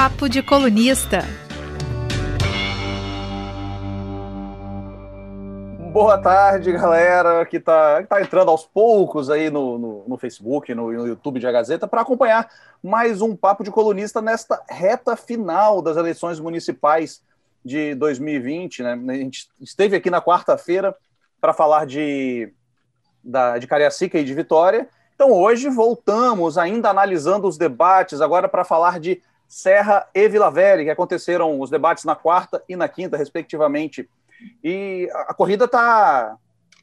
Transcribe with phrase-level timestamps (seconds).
[0.00, 1.24] Papo de Colunista.
[5.92, 10.92] Boa tarde, galera que está tá entrando aos poucos aí no, no, no Facebook, no,
[10.92, 12.48] no, YouTube de A Gazeta, para acompanhar
[12.80, 17.20] mais um Papo de Colunista nesta reta final das eleições municipais
[17.64, 18.84] de 2020.
[18.84, 18.92] Né?
[19.08, 20.94] A gente esteve aqui na quarta-feira
[21.40, 22.52] para falar de,
[23.24, 24.88] da, de Cariacica e de Vitória.
[25.16, 30.84] Então, hoje voltamos, ainda analisando os debates, agora para falar de Serra e Vila Velha,
[30.84, 34.08] que aconteceram os debates na quarta e na quinta, respectivamente
[34.62, 36.36] e a, corrida está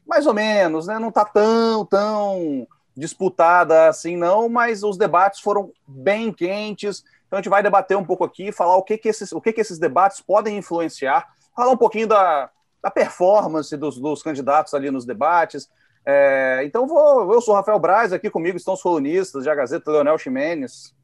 [0.06, 0.98] mais ou menos, né?
[0.98, 7.04] Não está tão, tão disputada assim, não, mas os debates foram bem quentes.
[7.26, 9.52] Então a gente vai debater um pouco aqui, falar o que, que, esses, o que,
[9.52, 12.50] que esses debates podem influenciar, falar um pouquinho da,
[12.82, 15.68] da performance dos, dos candidatos ali nos debates.
[16.04, 19.54] É, então vou, eu sou o Rafael Braz, aqui comigo estão os colunistas de A
[19.54, 20.94] Gazeta, Leonel Ximenes.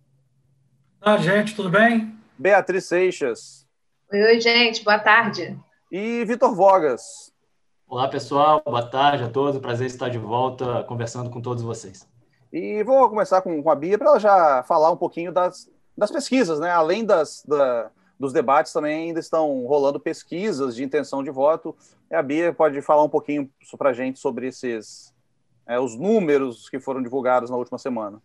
[1.04, 2.16] Ah, gente, tudo bem?
[2.38, 3.66] Beatriz Seixas.
[4.12, 5.58] Oi, oi, gente, boa tarde
[5.90, 7.32] e Vitor Vogas.
[7.88, 8.62] Olá, pessoal.
[8.64, 9.60] Boa tarde a todos.
[9.60, 12.08] Prazer estar de volta conversando com todos vocês.
[12.52, 15.68] E vou começar com, a Bia para ela já falar um pouquinho das,
[15.98, 16.70] das pesquisas, né?
[16.70, 21.76] Além das, da, dos debates, também ainda estão rolando pesquisas de intenção de voto.
[22.08, 25.12] E a Bia pode falar um pouquinho para a gente sobre esses
[25.66, 28.22] é, os números que foram divulgados na última semana.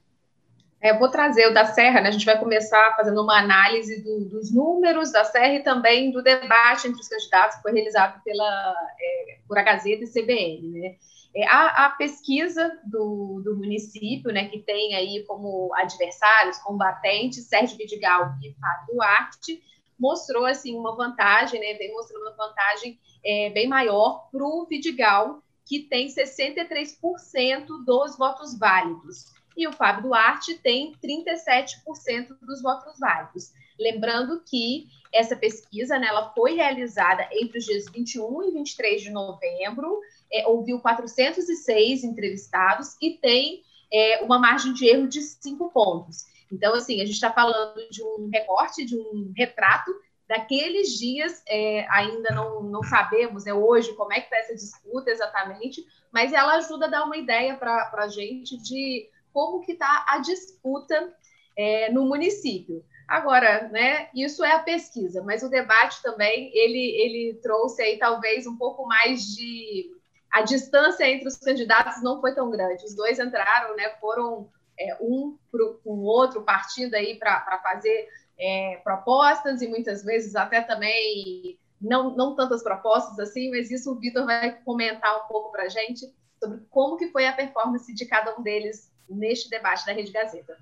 [0.79, 2.09] É, eu vou trazer o da Serra, né?
[2.09, 6.21] A gente vai começar fazendo uma análise do, dos números da Serra e também do
[6.21, 10.95] debate entre os candidatos que foi realizado pela, é, por a Gazeta e CBN, né?
[11.35, 17.77] É, a, a, pesquisa do, do, município, né, que tem aí como adversários, combatentes, Sérgio
[17.77, 19.61] Vidigal e Fábio Duarte,
[19.99, 25.43] mostrou, assim, uma vantagem, né, vem mostrando uma vantagem é, bem maior para o Vidigal,
[25.65, 33.51] que tem 63% dos votos válidos e o Fábio Duarte tem 37% dos votos válidos.
[33.79, 39.09] Lembrando que essa pesquisa né, ela foi realizada entre os dias 21 e 23 de
[39.09, 39.99] novembro,
[40.31, 46.25] é, ouviu 406 entrevistados e tem é, uma margem de erro de 5 pontos.
[46.51, 49.91] Então, assim, a gente está falando de um recorte, de um retrato
[50.27, 55.09] daqueles dias, é, ainda não, não sabemos né, hoje como é que está essa disputa
[55.09, 60.03] exatamente, mas ela ajuda a dar uma ideia para a gente de como que está
[60.09, 61.13] a disputa
[61.55, 62.83] é, no município.
[63.07, 68.47] Agora, né, isso é a pesquisa, mas o debate também, ele, ele trouxe aí talvez
[68.47, 69.91] um pouco mais de...
[70.31, 72.83] A distância entre os candidatos não foi tão grande.
[72.83, 75.37] Os dois entraram, né, foram é, um
[75.83, 78.09] com o outro partindo aí para fazer
[78.39, 83.99] é, propostas e muitas vezes até também não, não tantas propostas assim, mas isso o
[83.99, 88.05] Vitor vai comentar um pouco para a gente sobre como que foi a performance de
[88.07, 90.57] cada um deles neste debate da Rede Gazeta.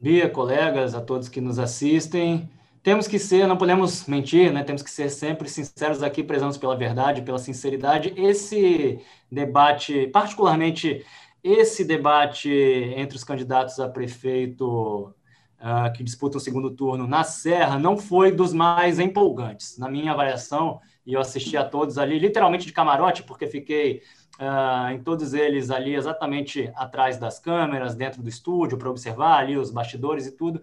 [0.00, 2.50] Bia, colegas, a todos que nos assistem,
[2.82, 4.64] temos que ser, não podemos mentir, né?
[4.64, 8.12] Temos que ser sempre sinceros aqui, prezamos pela verdade, pela sinceridade.
[8.16, 9.00] Esse
[9.30, 11.06] debate, particularmente
[11.44, 12.50] esse debate
[12.96, 15.14] entre os candidatos a prefeito
[15.60, 20.12] uh, que disputam o segundo turno na Serra não foi dos mais empolgantes, na minha
[20.12, 20.80] avaliação.
[21.04, 24.02] E eu assisti a todos ali, literalmente de camarote, porque fiquei
[24.42, 29.56] uh, em todos eles ali exatamente atrás das câmeras, dentro do estúdio, para observar ali
[29.56, 30.60] os bastidores e tudo.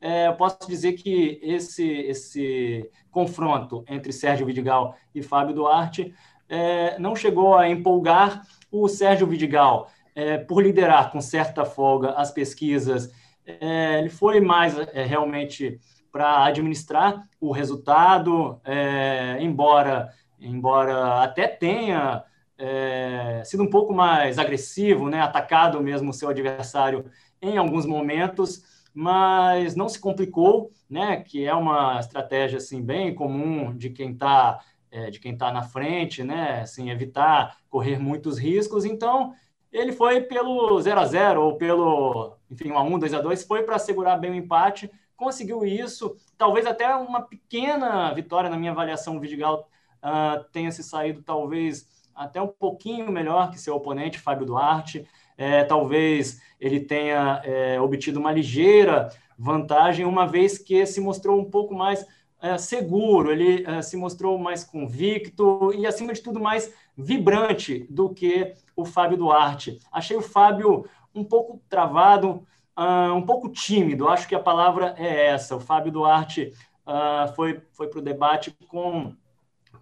[0.00, 6.14] É, eu posso dizer que esse, esse confronto entre Sérgio Vidigal e Fábio Duarte
[6.48, 12.30] é, não chegou a empolgar o Sérgio Vidigal é, por liderar com certa folga as
[12.30, 13.10] pesquisas.
[13.44, 15.80] É, ele foi mais é, realmente
[16.12, 22.22] para administrar o resultado, é, embora embora até tenha
[22.58, 27.04] é, sido um pouco mais agressivo, né, atacado mesmo o seu adversário
[27.40, 28.62] em alguns momentos,
[28.94, 34.60] mas não se complicou, né, que é uma estratégia assim bem comum de quem está
[34.90, 38.84] é, de quem está na frente, né, assim, evitar correr muitos riscos.
[38.84, 39.34] Então
[39.70, 43.44] ele foi pelo 0 a 0 ou pelo, enfim, 1 a 1, 2 a 2,
[43.44, 48.72] foi para segurar bem o empate, conseguiu isso, talvez até uma pequena vitória na minha
[48.72, 49.68] avaliação, o Vidigal
[50.02, 51.86] uh, tenha se saído talvez
[52.16, 55.06] até um pouquinho melhor que seu oponente, Fábio Duarte.
[55.36, 61.44] É, talvez ele tenha é, obtido uma ligeira vantagem, uma vez que se mostrou um
[61.44, 62.06] pouco mais
[62.40, 68.10] é, seguro, ele é, se mostrou mais convicto e, acima de tudo, mais vibrante do
[68.10, 69.78] que o Fábio Duarte.
[69.92, 72.46] Achei o Fábio um pouco travado,
[72.76, 75.56] uh, um pouco tímido, acho que a palavra é essa.
[75.56, 76.52] O Fábio Duarte
[76.86, 79.14] uh, foi, foi para o debate com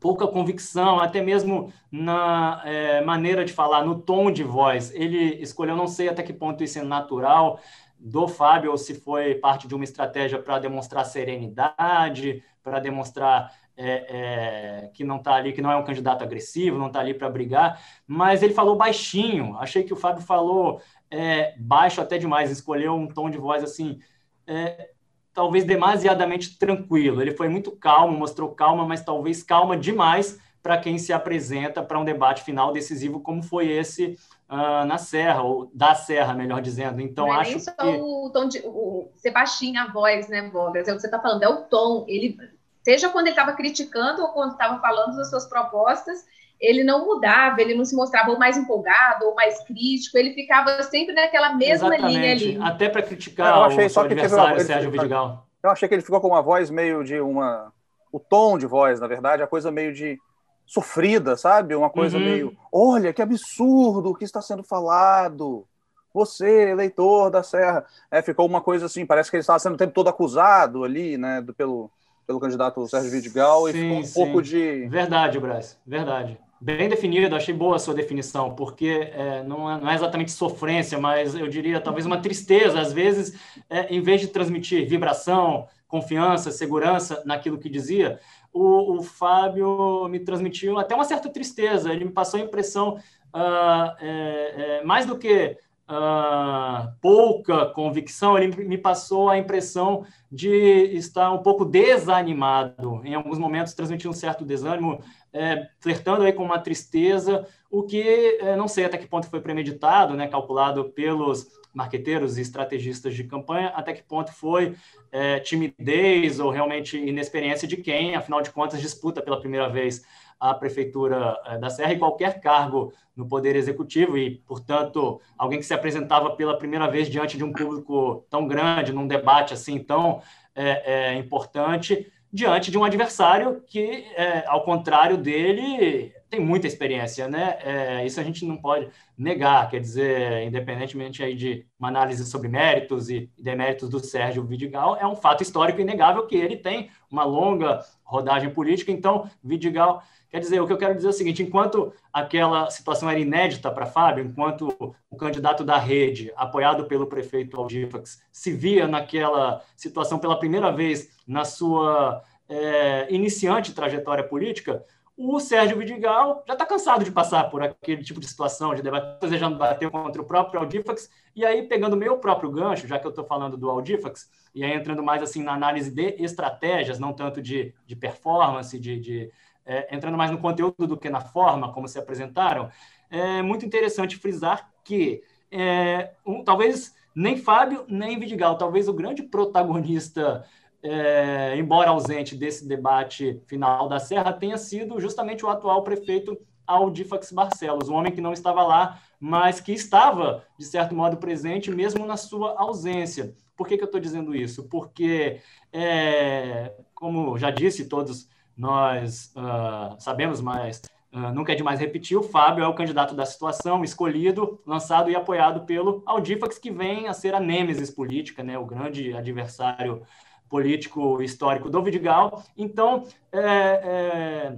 [0.04, 4.92] pouca convicção, até mesmo na é, maneira de falar, no tom de voz.
[4.94, 7.58] Ele escolheu, não sei até que ponto isso é natural,
[7.98, 14.82] do Fábio ou se foi parte de uma estratégia para demonstrar serenidade, para demonstrar é,
[14.84, 17.30] é, que não está ali, que não é um candidato agressivo, não está ali para
[17.30, 19.56] brigar, mas ele falou baixinho.
[19.56, 23.98] Achei que o Fábio falou é, baixo até demais, escolheu um tom de voz assim,
[24.46, 24.90] é,
[25.34, 27.20] talvez demasiadamente tranquilo.
[27.20, 31.98] Ele foi muito calmo, mostrou calma, mas talvez calma demais para quem se apresenta para
[31.98, 37.02] um debate final decisivo como foi esse uh, na Serra, ou da Serra, melhor dizendo.
[37.02, 37.86] Então, não é acho nem só que...
[37.86, 38.62] o tom de...
[38.64, 40.88] O, você baixinha a voz, né, Bogas?
[40.88, 42.06] É o que você está falando, é o tom.
[42.08, 42.38] Ele,
[42.82, 46.24] seja quando ele estava criticando ou quando estava falando das suas propostas,
[46.60, 50.82] ele não mudava, ele não se mostrava ou mais empolgado ou mais crítico, ele ficava
[50.84, 52.18] sempre naquela mesma Exatamente.
[52.18, 52.58] linha ali.
[52.62, 55.46] Até para criticar eu achei o só que adversário, teve Sérgio Vidigal.
[55.62, 57.72] Eu achei que ele ficou com uma voz meio de uma...
[58.12, 60.18] O tom de voz, na verdade, a coisa meio de
[60.66, 61.74] sofrida, sabe?
[61.74, 62.24] Uma coisa uhum.
[62.24, 65.66] meio, olha que absurdo o que está sendo falado.
[66.12, 69.78] Você, eleitor da Serra, é, ficou uma coisa assim, parece que ele estava sendo o
[69.78, 71.90] tempo todo acusado ali, né, do, pelo,
[72.26, 74.14] pelo candidato Sérgio Vidigal, sim, e ficou um sim.
[74.14, 74.86] pouco de.
[74.88, 76.38] Verdade, Braz, verdade.
[76.60, 80.98] Bem definido, achei boa a sua definição, porque é, não, é, não, é, exatamente sofrência,
[80.98, 82.80] mas eu diria talvez uma tristeza.
[82.80, 83.38] Às vezes,
[83.68, 88.18] é, em vez de transmitir vibração, confiança, segurança naquilo que dizia,
[88.50, 91.92] o, o Fábio me transmitiu até uma certa tristeza.
[91.92, 92.98] Ele me passou a impressão,
[93.34, 95.58] uh, mais do que
[95.88, 100.50] uh, pouca convicção, ele me passou a impressão de
[100.96, 103.00] estar um pouco desanimado.
[103.04, 105.00] Em alguns momentos, transmitiu um certo desânimo,
[105.32, 109.40] é, flertando aí com uma tristeza, o que é, não sei até que ponto foi
[109.40, 114.76] premeditado, né, calculado pelos marqueteiros e estrategistas de campanha, até que ponto foi
[115.10, 120.04] é, timidez ou realmente inexperiência de quem, afinal de contas, disputa pela primeira vez
[120.50, 125.64] a prefeitura é, da Serra e qualquer cargo no poder executivo e, portanto, alguém que
[125.64, 130.20] se apresentava pela primeira vez diante de um público tão grande, num debate assim tão
[130.54, 137.26] é, é importante, diante de um adversário que, é, ao contrário dele, tem muita experiência,
[137.28, 137.56] né?
[137.62, 142.48] É, isso a gente não pode negar, quer dizer, independentemente aí de uma análise sobre
[142.48, 147.24] méritos e deméritos do Sérgio Vidigal, é um fato histórico inegável que ele tem uma
[147.24, 148.90] longa rodagem política.
[148.90, 150.02] Então, Vidigal,
[150.34, 153.70] quer dizer, o que eu quero dizer é o seguinte: enquanto aquela situação era inédita
[153.70, 160.18] para Fábio, enquanto o candidato da rede, apoiado pelo prefeito Aldifax, se via naquela situação
[160.18, 164.84] pela primeira vez na sua é, iniciante trajetória política,
[165.16, 169.20] o Sérgio Vidigal já está cansado de passar por aquele tipo de situação, de debate,
[169.20, 173.10] desejando bater contra o próprio Audifax, e aí pegando meu próprio gancho, já que eu
[173.10, 177.40] estou falando do Audifax, e aí entrando mais assim na análise de estratégias, não tanto
[177.40, 179.30] de, de performance, de, de
[179.66, 182.70] é, entrando mais no conteúdo do que na forma como se apresentaram,
[183.10, 189.22] é muito interessante frisar que é, um, talvez nem Fábio nem Vidigal, talvez o grande
[189.22, 190.44] protagonista
[190.84, 197.32] é, embora ausente desse debate final da Serra, tenha sido justamente o atual prefeito Aldifax
[197.32, 202.04] Barcelos, um homem que não estava lá, mas que estava, de certo modo, presente mesmo
[202.04, 203.34] na sua ausência.
[203.56, 204.64] Por que, que eu estou dizendo isso?
[204.68, 205.40] Porque,
[205.72, 212.22] é, como já disse, todos nós uh, sabemos, mas uh, nunca é demais repetir, o
[212.22, 217.12] Fábio é o candidato da situação, escolhido, lançado e apoiado pelo Aldifax, que vem a
[217.12, 220.02] ser a nêmesis política, né, o grande adversário
[220.48, 222.44] político histórico do Vidigal.
[222.56, 224.56] Então, é, é,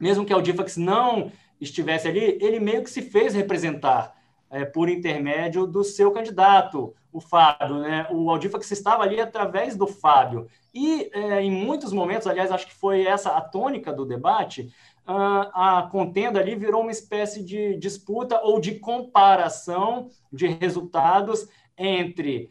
[0.00, 4.14] mesmo que Aldifax não estivesse ali, ele meio que se fez representar
[4.50, 7.78] é, por intermédio do seu candidato, o Fábio.
[7.78, 8.06] Né?
[8.10, 10.46] O Aldifax estava ali através do Fábio.
[10.74, 14.70] E, é, em muitos momentos, aliás, acho que foi essa a tônica do debate,
[15.08, 21.48] a contenda ali virou uma espécie de disputa ou de comparação de resultados
[21.78, 22.50] entre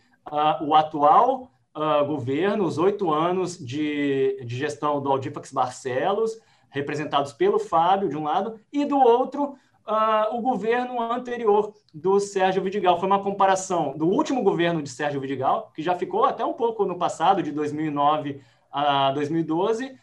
[0.62, 7.60] o atual uh, governo, os oito anos de, de gestão do Aldifax Barcelos, representados pelo
[7.60, 9.56] Fábio, de um lado, e do outro,
[9.88, 13.00] uh, o governo anterior do Sérgio Vidigal.
[13.00, 16.86] Foi uma comparação do último governo de Sérgio Vidigal, que já ficou até um pouco
[16.86, 19.98] no passado, de 2009 a 2012,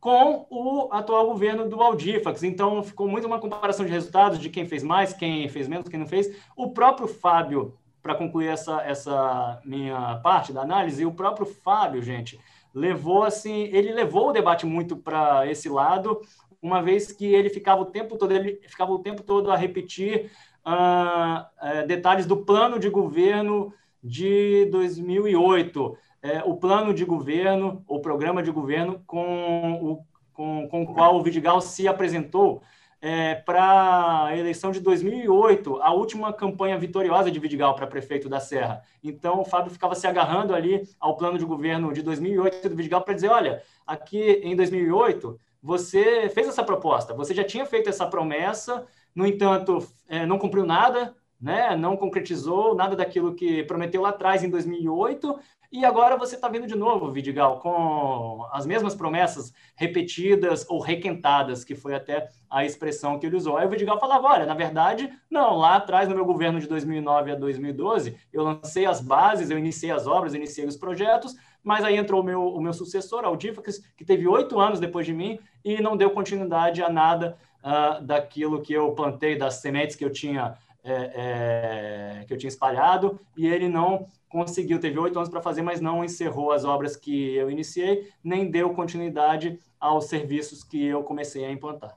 [0.00, 2.42] com o atual governo do Aldifax.
[2.42, 5.98] Então, ficou muito uma comparação de resultados de quem fez mais, quem fez menos, quem
[5.98, 6.30] não fez.
[6.56, 12.40] O próprio Fábio para concluir essa, essa minha parte da análise, o próprio Fábio, gente,
[12.72, 16.20] levou assim, ele levou o debate muito para esse lado,
[16.60, 20.30] uma vez que ele ficava o tempo todo, ele ficava o tempo todo a repetir
[20.66, 23.72] uh, detalhes do plano de governo
[24.02, 30.82] de 2008, é, o plano de governo, o programa de governo com o, com, com
[30.82, 32.62] o qual o Vidigal se apresentou
[33.00, 38.40] é, para a eleição de 2008, a última campanha vitoriosa de Vidigal para prefeito da
[38.40, 38.82] Serra.
[39.02, 43.02] Então, o Fábio ficava se agarrando ali ao plano de governo de 2008 do Vidigal
[43.02, 48.06] para dizer: olha, aqui em 2008, você fez essa proposta, você já tinha feito essa
[48.06, 51.76] promessa, no entanto, é, não cumpriu nada, né?
[51.76, 55.38] não concretizou nada daquilo que prometeu lá atrás, em 2008,
[55.70, 61.62] e agora você está vindo de novo, Vidigal, com as mesmas promessas repetidas ou requentadas,
[61.62, 63.58] que foi até a expressão que ele usou.
[63.58, 67.32] Aí o Vidigal falava: olha, na verdade, não, lá atrás, no meu governo de 2009
[67.32, 71.98] a 2012, eu lancei as bases, eu iniciei as obras, iniciei os projetos, mas aí
[71.98, 75.82] entrou o meu, o meu sucessor, Aldífacas, que teve oito anos depois de mim e
[75.82, 80.56] não deu continuidade a nada uh, daquilo que eu plantei, das sementes que eu tinha.
[80.84, 85.62] É, é, que eu tinha espalhado e ele não conseguiu, teve oito anos para fazer,
[85.62, 91.02] mas não encerrou as obras que eu iniciei, nem deu continuidade aos serviços que eu
[91.02, 91.96] comecei a implantar.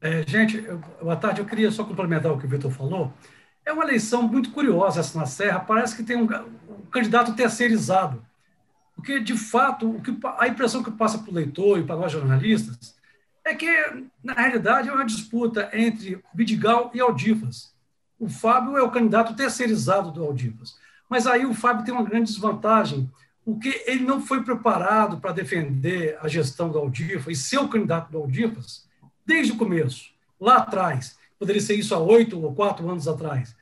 [0.00, 0.60] É, gente,
[1.00, 1.40] boa tarde.
[1.40, 3.12] Eu queria só complementar o que o Vitor falou.
[3.64, 5.60] É uma eleição muito curiosa essa na Serra.
[5.60, 8.24] Parece que tem um, um candidato terceirizado.
[8.94, 12.12] Porque, de fato, o que, a impressão que passa para o leitor e para nós
[12.12, 12.96] jornalistas
[13.44, 13.68] é que,
[14.22, 17.76] na realidade, é uma disputa entre Vidigal e Aldifas
[18.18, 20.76] o Fábio é o candidato terceirizado do Aldivas.
[21.08, 23.10] Mas aí o Fábio tem uma grande desvantagem,
[23.44, 28.10] porque ele não foi preparado para defender a gestão do Aldivas e ser o candidato
[28.10, 28.86] do Aldivas
[29.24, 30.10] desde o começo,
[30.40, 31.18] lá atrás.
[31.38, 33.54] Poderia ser isso há oito ou quatro anos atrás.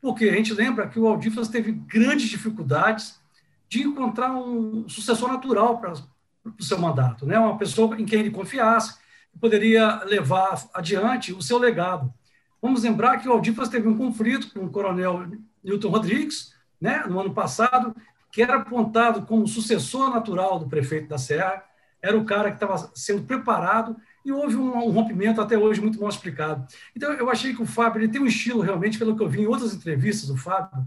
[0.00, 3.20] Porque a gente lembra que o Aldivas teve grandes dificuldades
[3.68, 7.38] de encontrar um sucessor natural para o seu mandato, né?
[7.38, 8.94] uma pessoa em quem ele confiasse,
[9.32, 12.12] que poderia levar adiante o seu legado.
[12.60, 15.26] Vamos lembrar que o Aldifas teve um conflito com o coronel
[15.62, 17.94] Newton Rodrigues, né, no ano passado,
[18.32, 21.64] que era apontado como sucessor natural do prefeito da Serra,
[22.00, 26.00] era o cara que estava sendo preparado e houve um, um, rompimento até hoje muito
[26.00, 26.66] mal explicado.
[26.94, 29.42] Então, eu achei que o Fábio ele tem um estilo realmente, pelo que eu vi
[29.42, 30.86] em outras entrevistas do Fábio,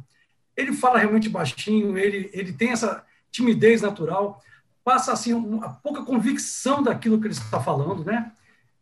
[0.56, 4.42] ele fala realmente baixinho, ele, ele tem essa timidez natural,
[4.84, 8.32] passa assim uma pouca convicção daquilo que ele está falando, né?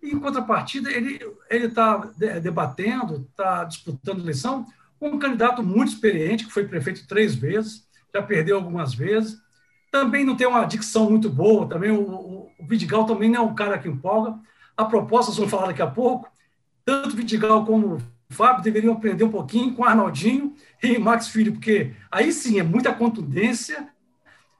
[0.01, 1.97] Em contrapartida, ele está
[2.41, 4.65] debatendo, está disputando eleição
[4.99, 9.37] com um candidato muito experiente, que foi prefeito três vezes, já perdeu algumas vezes.
[9.91, 13.41] Também não tem uma dicção muito boa, também o, o, o Vidigal também não é
[13.41, 14.37] um cara que empolga.
[14.77, 16.31] A proposta, vamos falar daqui a pouco,
[16.85, 17.97] tanto Vidigal como
[18.29, 22.93] Fábio deveriam aprender um pouquinho com Arnaldinho e Max Filho, porque aí sim é muita
[22.93, 23.89] contundência,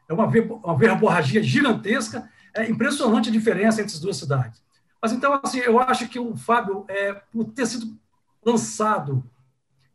[0.08, 4.62] é uma, uma verborragia gigantesca, é impressionante a diferença entre as duas cidades.
[5.01, 7.97] Mas então, assim, eu acho que o Fábio, é, por ter sido
[8.43, 9.23] lançado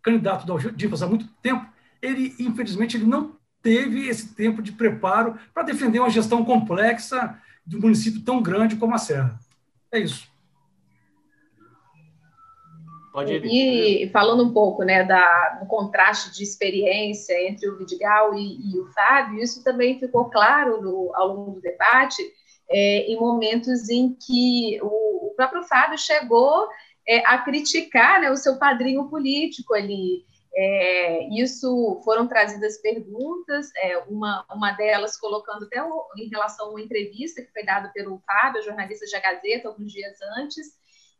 [0.02, 1.66] candidato da Aldivas há muito tempo,
[2.00, 7.76] ele, infelizmente, ele não teve esse tempo de preparo para defender uma gestão complexa de
[7.76, 9.38] um município tão grande como a Serra.
[9.90, 10.28] É isso.
[13.14, 14.02] Pode ir.
[14.02, 18.78] E falando um pouco né, da, do contraste de experiência entre o Vidigal e, e
[18.78, 22.20] o Fábio, isso também ficou claro no, ao longo do debate,
[22.70, 26.68] é, em momentos em que o, o próprio Fábio chegou
[27.06, 30.24] é, a criticar né, o seu padrinho político ali.
[30.56, 36.70] É, isso foram trazidas perguntas, é, uma, uma delas colocando até o, em relação a
[36.70, 40.66] uma entrevista que foi dada pelo Fábio, jornalista da Gazeta, alguns dias antes,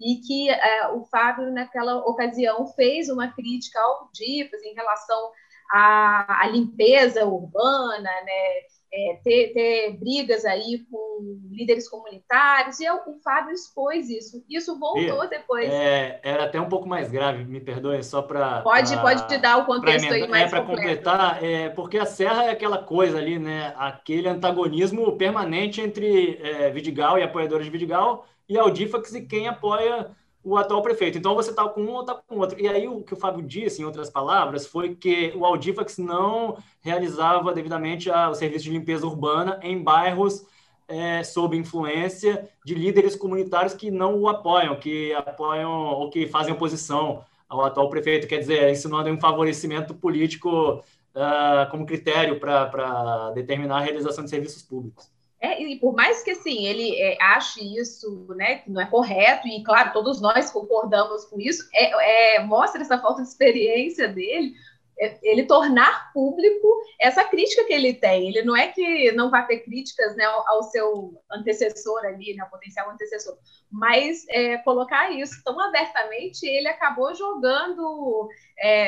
[0.01, 5.33] e que é, o Fábio, naquela ocasião, fez uma crítica ao DIFAS em relação
[5.73, 8.61] à, à limpeza urbana, né,
[8.97, 14.45] é, ter, ter, brigas aí com líderes comunitários, e eu, o Fábio expôs isso.
[14.49, 15.69] Isso voltou e, depois.
[15.69, 18.61] É, era até um pouco mais grave, me perdoe, só para.
[18.63, 20.45] Pode, pode dar o contexto aí mais.
[20.45, 23.75] É, para completar, é, porque a Serra é aquela coisa ali, né?
[23.77, 30.11] Aquele antagonismo permanente entre é, Vidigal e apoiadores de Vidigal e Aldifax e quem apoia
[30.45, 31.17] o atual prefeito.
[31.17, 32.61] Então você está com um ou está com outro.
[32.61, 36.59] E aí o que o Fábio disse, em outras palavras, foi que o Aldifax não
[36.81, 40.45] realizava devidamente a, o serviço de limpeza urbana em bairros
[40.87, 46.53] é, sob influência de líderes comunitários que não o apoiam, que apoiam ou que fazem
[46.53, 48.27] oposição ao atual prefeito.
[48.27, 50.75] Quer dizer, não é um favorecimento político
[51.15, 55.14] uh, como critério para determinar a realização de serviços públicos.
[55.45, 59.47] É, e por mais que assim ele é, ache isso, né, que não é correto
[59.47, 64.55] e claro todos nós concordamos com isso, é, é mostra essa falta de experiência dele,
[64.99, 66.67] é, ele tornar público
[66.99, 68.29] essa crítica que ele tem.
[68.29, 72.43] Ele não é que não vai ter críticas né, ao, ao seu antecessor ali, né,
[72.43, 73.37] ao potencial antecessor,
[73.71, 78.31] mas é, colocar isso tão abertamente, ele acabou jogando,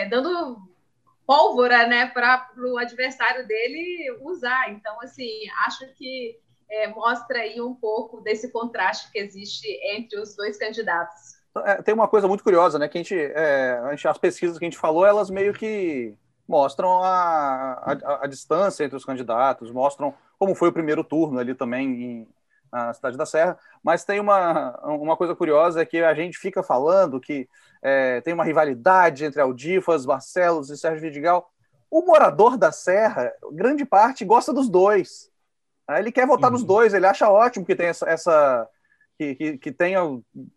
[0.09, 0.57] dando
[1.27, 4.71] pólvora né, para o adversário dele usar.
[4.71, 5.29] Então, assim,
[5.67, 6.39] acho que
[6.71, 11.37] é, mostra aí um pouco desse contraste que existe entre os dois candidatos.
[11.65, 12.89] É, tem uma coisa muito curiosa, né?
[12.89, 16.15] Que a gente, é, a gente, as pesquisas que a gente falou, elas meio que
[16.47, 21.55] mostram a, a, a, distância entre os candidatos, mostram como foi o primeiro turno ali
[21.55, 22.29] também em,
[22.71, 23.59] na cidade da Serra.
[23.83, 27.49] Mas tem uma, uma coisa curiosa é que a gente fica falando que
[27.83, 31.51] é, tem uma rivalidade entre Aldifas, Barcelos e Sérgio Vidigal.
[31.91, 35.31] O morador da Serra, grande parte, gosta dos dois.
[35.91, 36.55] Ele quer votar uhum.
[36.57, 38.69] nos dois, ele acha ótimo que tem essa, essa
[39.17, 40.01] que, que, que, tenha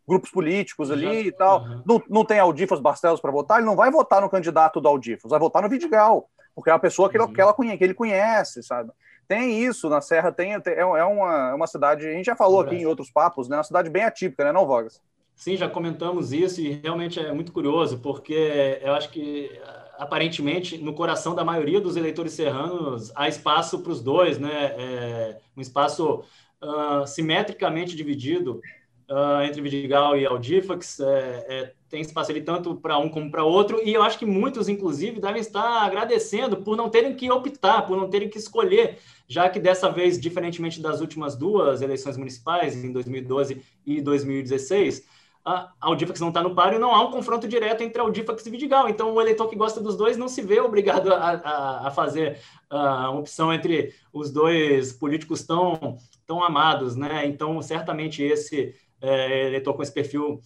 [0.07, 1.61] grupos políticos ali Já, e tal.
[1.61, 1.83] Uhum.
[1.85, 5.29] Não, não tem Aldifas Barcelos para votar, ele não vai votar no candidato do Aldifas,
[5.29, 7.25] vai votar no Vidigal, porque é uma pessoa que, uhum.
[7.25, 8.91] ele, que, ela conhece, que ele conhece, sabe?
[9.27, 12.61] Tem isso na Serra, tem, é, é uma, é uma cidade, a gente já falou
[12.61, 13.57] aqui em outros papos, né?
[13.57, 14.99] Uma cidade bem atípica, né, não, Vogas?
[15.35, 19.49] Sim, já comentamos isso e realmente é muito curioso, porque eu acho que
[19.99, 24.73] aparentemente no coração da maioria dos eleitores serranos há espaço para os dois, né?
[24.77, 26.23] É um espaço
[26.63, 28.61] uh, simetricamente dividido
[29.09, 31.01] uh, entre Vidigal e Aldifax.
[31.01, 34.25] É, é, tem espaço ali tanto para um como para outro, e eu acho que
[34.25, 38.99] muitos, inclusive, devem estar agradecendo por não terem que optar, por não terem que escolher,
[39.27, 45.03] já que dessa vez, diferentemente das últimas duas eleições municipais, em 2012 e 2016,
[45.49, 48.87] a Audifax não está no páreo, não há um confronto direto entre Audifax e Vidigal.
[48.87, 52.39] Então, o eleitor que gosta dos dois não se vê obrigado a, a, a fazer
[52.69, 57.25] a opção entre os dois políticos tão, tão amados, né?
[57.25, 60.39] Então, certamente esse é, eleitor com esse perfil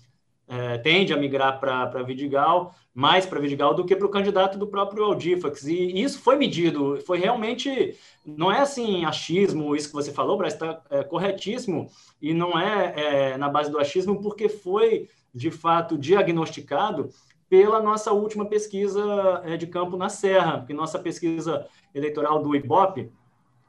[0.48, 4.68] é, tende a migrar para Vidigal, mais para Vidigal do que para o candidato do
[4.68, 5.66] próprio Aldifax.
[5.66, 10.54] E isso foi medido, foi realmente, não é assim achismo, isso que você falou, Braz,
[10.54, 11.90] está é, corretíssimo,
[12.22, 17.10] e não é, é, na base do achismo, porque foi, de fato, diagnosticado
[17.50, 23.12] pela nossa última pesquisa é, de campo na Serra, porque nossa pesquisa eleitoral do IBOP,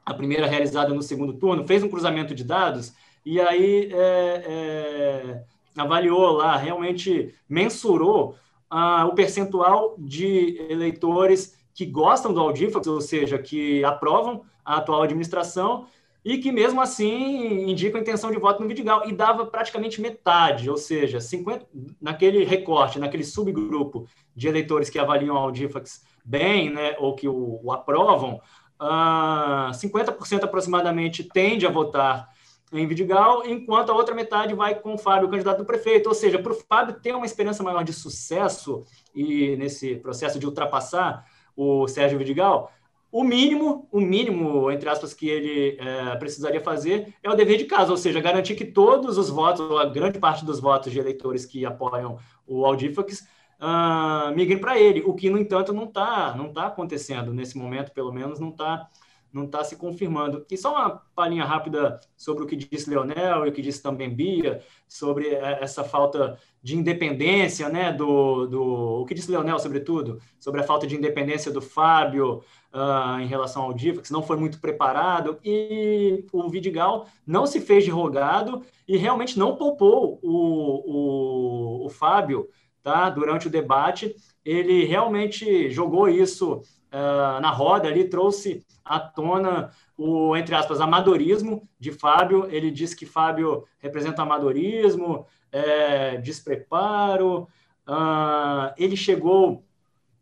[0.05, 2.93] a primeira realizada no segundo turno, fez um cruzamento de dados,
[3.25, 5.43] e aí é, é,
[5.77, 8.35] avaliou lá, realmente mensurou
[8.69, 15.03] ah, o percentual de eleitores que gostam do Audifax, ou seja, que aprovam a atual
[15.03, 15.87] administração
[16.23, 19.07] e que mesmo assim indicam intenção de voto no Vidigal.
[19.07, 21.67] E dava praticamente metade, ou seja, 50
[22.01, 27.59] naquele recorte, naquele subgrupo de eleitores que avaliam o Audifax bem, né, ou que o,
[27.63, 28.41] o aprovam,
[28.81, 32.29] uh, 50% aproximadamente tende a votar
[32.73, 36.07] em Vidigal, enquanto a outra metade vai com o Fábio, candidato do prefeito.
[36.07, 40.45] Ou seja, para o Fábio ter uma esperança maior de sucesso e nesse processo de
[40.45, 41.25] ultrapassar
[41.55, 42.71] o Sérgio Vidigal,
[43.11, 47.63] o mínimo, o mínimo, entre aspas, que ele é, precisaria fazer é o dever de
[47.63, 50.99] casa, ou seja, garantir que todos os votos, ou a grande parte dos votos de
[50.99, 53.25] eleitores que apoiam o Audifax,
[53.61, 57.33] uh, migrem para ele, o que, no entanto, não está não tá acontecendo.
[57.33, 58.89] Nesse momento, pelo menos não está
[59.35, 60.45] não está se confirmando.
[60.49, 64.09] E só uma palhinha rápida sobre o que disse Leonel e o que disse também
[64.09, 68.63] Bia, sobre é, essa falta de independência, né, do, do
[69.01, 72.41] o que disse Leonel, sobretudo, sobre a falta de independência do Fábio
[72.73, 77.83] uh, em relação ao Difax, não foi muito preparado, e o Vidigal não se fez
[77.83, 82.47] de rogado e realmente não poupou o, o, o Fábio,
[82.81, 86.61] tá, durante o debate, ele realmente jogou isso
[86.95, 92.47] uh, na roda ali, trouxe à tona o, entre aspas, amadorismo de Fábio.
[92.49, 97.47] Ele disse que Fábio representa amadorismo, é, despreparo.
[97.87, 99.63] Uh, ele chegou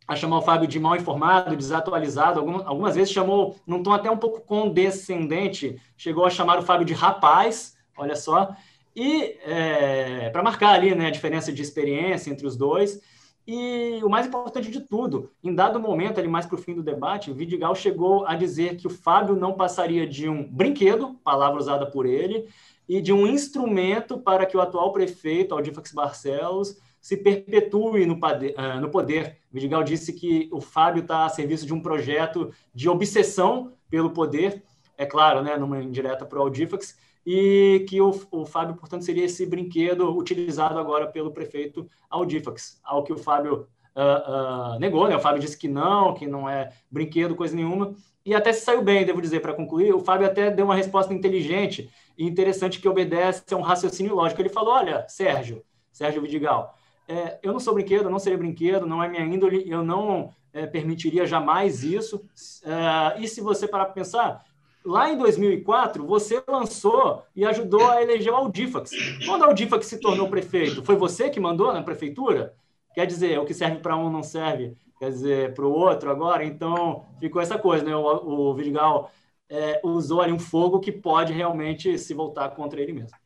[0.08, 4.18] a chamar o Fábio de mal informado, desatualizado, algumas, vezes chamou, num tom até um
[4.18, 8.54] pouco condescendente, chegou a chamar o Fábio de rapaz, olha só,
[8.94, 13.00] e é, para marcar ali né, a diferença de experiência entre os dois.
[13.46, 16.82] E o mais importante de tudo, em dado momento, ali mais para o fim do
[16.82, 21.60] debate, o Vidigal chegou a dizer que o Fábio não passaria de um brinquedo, palavra
[21.60, 22.48] usada por ele,
[22.88, 28.80] e de um instrumento para que o atual prefeito, Aldifax Barcelos, se perpetue no, uh,
[28.80, 29.38] no poder.
[29.52, 34.64] Vidigal disse que o Fábio está a serviço de um projeto de obsessão pelo poder,
[34.98, 39.26] é claro, né, numa indireta para o Aldifax, e que o, o Fábio, portanto, seria
[39.26, 45.16] esse brinquedo utilizado agora pelo prefeito Aldifax, ao que o Fábio uh, uh, negou, né?
[45.16, 48.82] O Fábio disse que não, que não é brinquedo, coisa nenhuma, e até se saiu
[48.82, 52.88] bem, devo dizer, para concluir, o Fábio até deu uma resposta inteligente e interessante que
[52.88, 54.42] obedece a um raciocínio lógico.
[54.42, 59.04] Ele falou, olha, Sérgio, Sérgio Vidigal, é, eu não sou brinquedo, não seria brinquedo, não
[59.04, 62.24] é minha índole, eu não é, permitiria jamais isso.
[62.64, 64.46] É, e se você parar para pensar,
[64.86, 68.92] lá em 2004, você lançou e ajudou a eleger o Aldifax.
[69.26, 72.54] Quando o Aldifax se tornou prefeito, foi você que mandou na prefeitura?
[72.94, 76.44] Quer dizer, o que serve para um não serve, quer dizer, para o outro agora.
[76.46, 77.96] Então, ficou essa coisa, né?
[77.96, 79.10] O, o Vidigal
[79.50, 83.18] é, usou ali um fogo que pode realmente se voltar contra ele mesmo.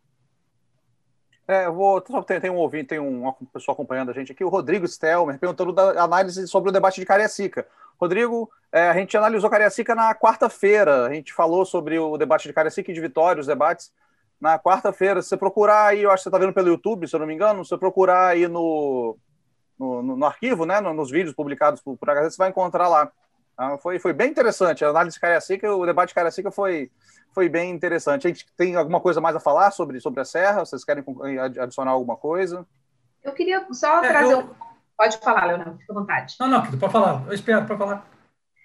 [1.47, 2.01] É, eu vou.
[2.01, 5.39] Tem, tem um ouvinte, tem um, uma pessoa acompanhando a gente aqui, o Rodrigo Stelmer,
[5.39, 7.65] perguntando da análise sobre o debate de Cariacica.
[7.99, 11.05] Rodrigo, é, a gente analisou Cariacica na quarta-feira.
[11.05, 13.91] A gente falou sobre o debate de Cariacica e de Vitória, os debates
[14.39, 15.21] na quarta-feira.
[15.21, 17.27] Se você procurar aí, eu acho que você está vendo pelo YouTube, se eu não
[17.27, 19.17] me engano, se você procurar aí no,
[19.79, 23.11] no, no, no arquivo, né, nos vídeos publicados por, por HZ, você vai encontrar lá.
[23.57, 24.85] Ah, foi, foi bem interessante.
[24.85, 26.91] A análise de Cariacica, o debate de Cariacica foi,
[27.33, 28.27] foi bem interessante.
[28.27, 30.63] A gente tem alguma coisa mais a falar sobre, sobre a Serra?
[30.63, 31.03] Vocês querem
[31.59, 32.67] adicionar alguma coisa?
[33.23, 34.39] Eu queria só é, trazer eu...
[34.41, 34.66] um...
[34.97, 36.35] Pode falar, Leonardo, fica à vontade.
[36.39, 37.23] Não, não, pode falar.
[37.27, 38.07] Eu espero para falar.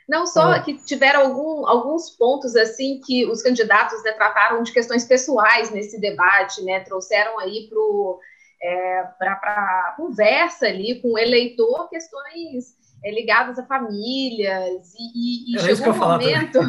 [0.09, 5.05] Não só que tiveram algum, alguns pontos assim que os candidatos né, trataram de questões
[5.05, 7.71] pessoais nesse debate, né, trouxeram aí
[9.19, 15.57] para é, a conversa ali com o eleitor questões é, ligadas a famílias, e, e,
[15.57, 16.61] e chegou um momento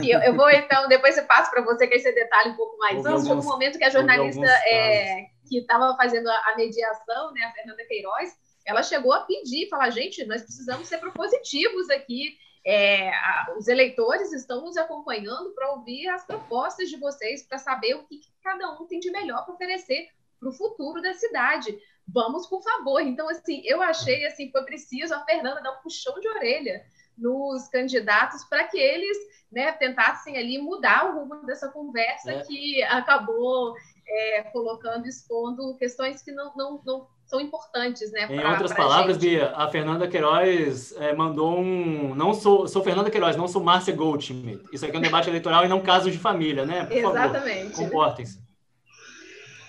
[0.00, 2.56] que eu, eu, vou então, depois eu passo para você que aí você detalhe um
[2.56, 2.98] pouco mais.
[2.98, 7.42] Então, chegou um momento que a jornalista é, que estava fazendo a, a, mediação, né,
[7.44, 8.30] a Fernanda Queiroz,
[8.68, 14.32] ela chegou a pedir, falar, gente, nós precisamos ser propositivos aqui, é, a, os eleitores
[14.32, 18.70] estão nos acompanhando para ouvir as propostas de vocês, para saber o que, que cada
[18.72, 21.76] um tem de melhor para oferecer para o futuro da cidade
[22.12, 23.00] vamos, por favor.
[23.00, 26.84] Então, assim, eu achei assim, foi preciso a Fernanda dar um puxão de orelha
[27.16, 29.16] nos candidatos para que eles
[29.50, 32.42] né, tentassem ali mudar o rumo dessa conversa é.
[32.42, 33.74] que acabou
[34.06, 38.24] é, colocando, expondo questões que não, não, não são importantes, né?
[38.24, 39.36] Em pra, outras pra palavras, gente.
[39.36, 42.14] Bia, a Fernanda Queiroz é, mandou um.
[42.14, 44.64] Não sou, sou Fernanda Queiroz, não sou Márcia Goldschmidt.
[44.72, 46.86] Isso aqui é um debate eleitoral e não caso de família, né?
[46.86, 47.76] Por Exatamente.
[47.76, 48.40] Comportem-se.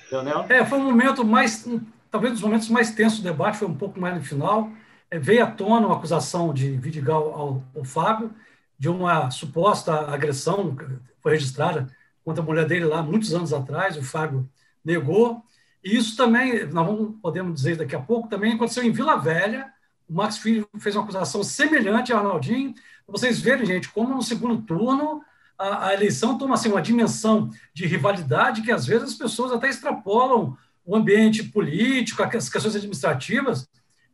[0.09, 0.45] Leonel?
[0.49, 1.67] É, foi um momento mais
[2.09, 4.69] talvez um dos momentos mais tensos do debate foi um pouco mais no final.
[5.11, 8.33] É, veio à tona uma acusação de Vidigal ao, ao Fábio
[8.77, 10.85] de uma suposta agressão que
[11.21, 11.87] foi registrada
[12.23, 13.97] contra a mulher dele lá muitos anos atrás.
[13.97, 14.49] O Fábio
[14.83, 15.43] negou.
[15.83, 19.71] E isso também, nós vamos, podemos dizer daqui a pouco, também aconteceu em Vila Velha.
[20.07, 22.73] O Max Filho fez uma acusação semelhante ao Arnaldinho.
[23.07, 25.21] Vocês verem, gente, como no segundo turno
[25.57, 29.67] a, a eleição toma assim, uma dimensão de rivalidade que às vezes as pessoas até
[29.67, 33.69] extrapolam o ambiente político, as questões administrativas,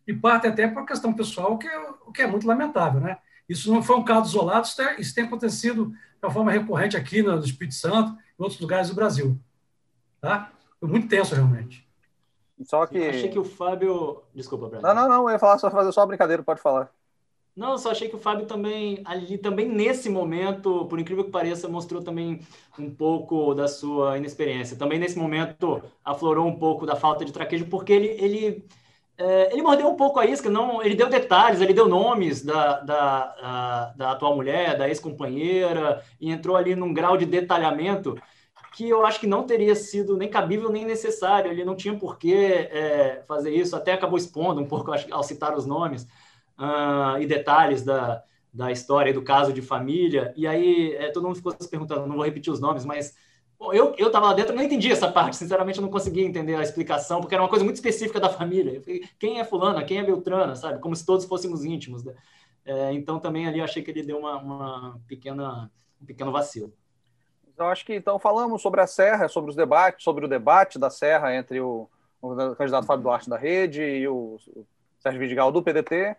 [0.08, 1.80] e parte até para a questão pessoal, que é,
[2.13, 2.99] que é muito lamentável.
[2.99, 3.17] Né?
[3.47, 6.97] Isso não foi um caso isolado, isso tem, isso tem acontecido de uma forma recorrente
[6.97, 9.39] aqui no Espírito Santo e em outros lugares do Brasil.
[10.19, 10.51] Tá?
[10.86, 11.84] Foi muito tenso, realmente.
[12.63, 12.98] Só que...
[12.98, 14.21] achei que o Fábio...
[14.34, 14.84] Desculpa, Brad.
[14.84, 16.91] Não, não, não, eu ia falar só fazer só uma brincadeira, pode falar.
[17.56, 21.32] Não, eu só achei que o Fábio também, ali também nesse momento, por incrível que
[21.32, 22.41] pareça, mostrou também
[22.78, 24.78] um pouco da sua inexperiência.
[24.78, 28.65] Também nesse momento aflorou um pouco da falta de traquejo, porque ele, ele,
[29.17, 32.82] é, ele mordeu um pouco a isca, não, ele deu detalhes, ele deu nomes da,
[32.82, 38.15] da, a, da atual mulher, da ex-companheira, e entrou ali num grau de detalhamento
[38.76, 41.50] que eu acho que não teria sido nem cabível nem necessário.
[41.50, 45.58] Ele não tinha por que é, fazer isso, até acabou expondo um pouco ao citar
[45.58, 46.04] os nomes
[46.60, 48.22] uh, e detalhes da,
[48.54, 50.34] da história do caso de família.
[50.36, 53.16] E aí é, todo mundo ficou se perguntando, não vou repetir os nomes, mas
[53.58, 55.38] bom, eu eu estava lá dentro, não entendi essa parte.
[55.38, 58.82] Sinceramente, eu não conseguia entender a explicação, porque era uma coisa muito específica da família.
[58.82, 59.86] Falei, quem é fulana?
[59.86, 60.54] Quem é Beltrana?
[60.54, 60.80] Sabe?
[60.82, 62.04] Como se todos fôssemos íntimos.
[62.04, 62.14] Né?
[62.66, 66.74] É, então também ali achei que ele deu uma, uma pequena um pequeno vacilo.
[67.58, 70.89] Eu acho que então falamos sobre a Serra, sobre os debates, sobre o debate da
[70.89, 71.89] Serra entre o,
[72.22, 74.65] o candidato Fábio Duarte da Rede e o, o
[75.00, 76.18] Sérgio Vidigal do PDT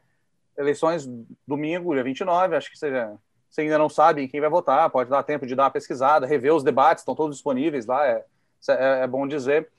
[0.57, 1.09] eleições
[1.47, 3.15] domingo, dia 29, acho que seja.
[3.49, 6.55] Você ainda não sabe quem vai votar, pode dar tempo de dar uma pesquisada, rever
[6.55, 8.25] os debates, estão todos disponíveis lá, é,
[8.69, 9.71] é, é bom dizer.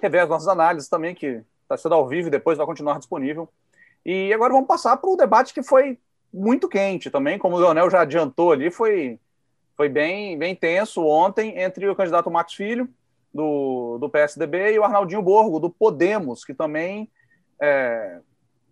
[0.00, 3.48] Rever as nossas análises também, que está sendo ao vivo e depois vai continuar disponível.
[4.04, 5.98] E agora vamos passar para o debate que foi
[6.32, 9.18] muito quente também, como o Leonel já adiantou ali, foi,
[9.76, 12.88] foi bem, bem tenso ontem entre o candidato Max Filho,
[13.32, 17.10] do, do PSDB, e o Arnaldinho Borgo, do Podemos, que também
[17.60, 18.20] é,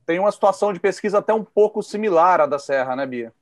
[0.07, 3.33] tem uma situação de pesquisa até um pouco similar à da Serra, né, Bia?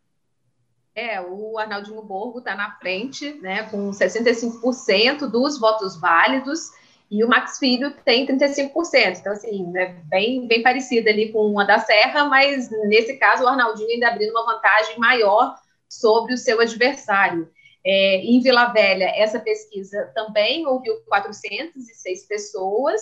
[0.95, 6.71] É, o Arnaldinho Borgo está na frente, né, com 65% dos votos válidos,
[7.11, 9.19] e o Max Filho tem 35%.
[9.21, 13.49] Então, assim, é bem, bem parecida ali com a da Serra, mas nesse caso o
[13.49, 15.55] Arnaldinho ainda abrindo uma vantagem maior
[15.93, 17.51] sobre o seu adversário.
[17.85, 23.01] É, em Vila Velha, essa pesquisa também ouviu 406 pessoas,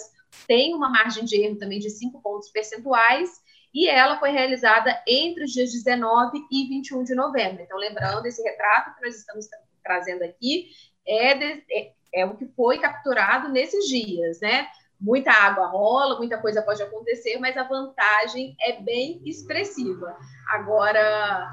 [0.49, 3.31] tem uma margem de erro também de 5 pontos percentuais,
[3.73, 7.63] e ela foi realizada entre os dias 19 e 21 de novembro.
[7.63, 9.47] Então, lembrando, esse retrato que nós estamos
[9.85, 10.71] trazendo aqui
[11.07, 14.67] é, de, é, é o que foi capturado nesses dias, né?
[15.01, 20.17] Muita água rola, muita coisa pode acontecer, mas a vantagem é bem expressiva.
[20.51, 21.49] Agora,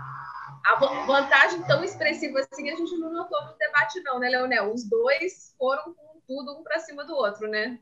[0.65, 4.73] a vantagem tão expressiva assim a gente não notou no debate, não, né, Leonel?
[4.73, 7.79] Os dois foram com tudo um para cima do outro, né?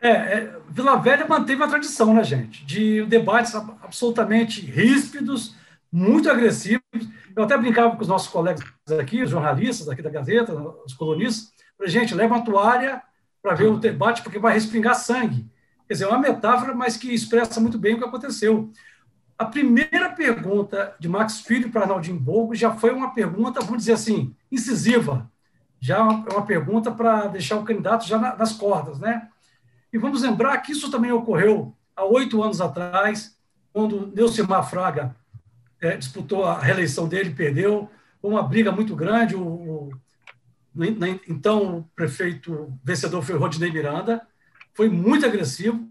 [0.00, 2.64] É, é, Vila Velha manteve a tradição, né, gente?
[2.64, 5.54] De debates absolutamente ríspidos,
[5.90, 6.82] muito agressivos.
[7.34, 8.64] Eu até brincava com os nossos colegas
[8.98, 13.02] aqui, os jornalistas aqui da Gazeta, os colunistas, para gente, leva a toalha
[13.42, 15.48] para ver o debate, porque vai respingar sangue.
[15.86, 18.70] Quer dizer, é uma metáfora, mas que expressa muito bem o que aconteceu.
[19.38, 23.92] A primeira pergunta de Max Filho para Arnaldinho Borgo já foi uma pergunta, vamos dizer
[23.92, 25.30] assim, incisiva.
[25.78, 29.28] Já é uma pergunta para deixar o candidato já nas cordas, né?
[29.92, 33.38] E vamos lembrar que isso também ocorreu há oito anos atrás,
[33.72, 35.14] quando Neucimar Fraga
[35.80, 37.88] é, disputou a reeleição dele, perdeu,
[38.20, 39.36] uma briga muito grande.
[39.36, 39.90] O, o,
[41.28, 44.26] então, o prefeito vencedor foi Rodinei Miranda,
[44.74, 45.88] foi muito agressivo.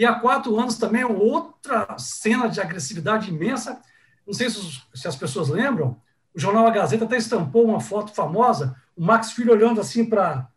[0.00, 3.82] E há quatro anos também outra cena de agressividade imensa.
[4.26, 5.94] Não sei se, se as pessoas lembram,
[6.34, 10.48] o jornal A Gazeta até estampou uma foto famosa, o Max Filho olhando assim para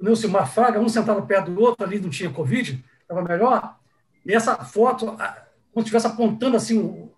[0.00, 3.76] o Nilcimar Fraga, um sentado perto do outro, ali não tinha Covid, estava melhor.
[4.24, 7.10] E essa foto, como se estivesse apontando assim,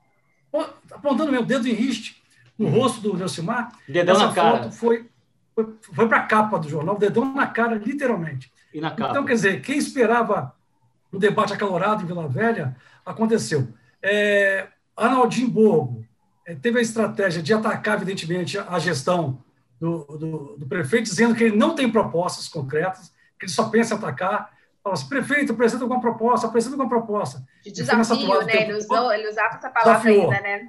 [0.91, 2.21] apontando meu dedo em riste
[2.59, 2.73] no uhum.
[2.73, 3.71] rosto do Nilcimar.
[3.89, 4.63] Dedão essa na cara.
[4.65, 5.09] foto foi,
[5.55, 8.51] foi, foi para a capa do jornal, dedão na cara, literalmente.
[8.75, 9.11] E na capa.
[9.11, 10.58] Então, quer dizer, quem esperava
[11.13, 13.69] um debate acalorado em Vila Velha, aconteceu.
[14.03, 16.05] É, Arnaldinho Borgo
[16.47, 19.43] é, teve a estratégia de atacar, evidentemente, a gestão
[19.81, 23.95] do, do, do, prefeito, dizendo que ele não tem propostas concretas, que ele só pensa
[23.95, 24.51] em atacar.
[24.83, 27.45] Fala assim, prefeito, apresenta alguma proposta, apresenta alguma proposta.
[27.63, 28.63] De desafio, né?
[28.63, 30.31] Ele, usou, ele usava essa palavra desafiou.
[30.31, 30.69] ainda, né?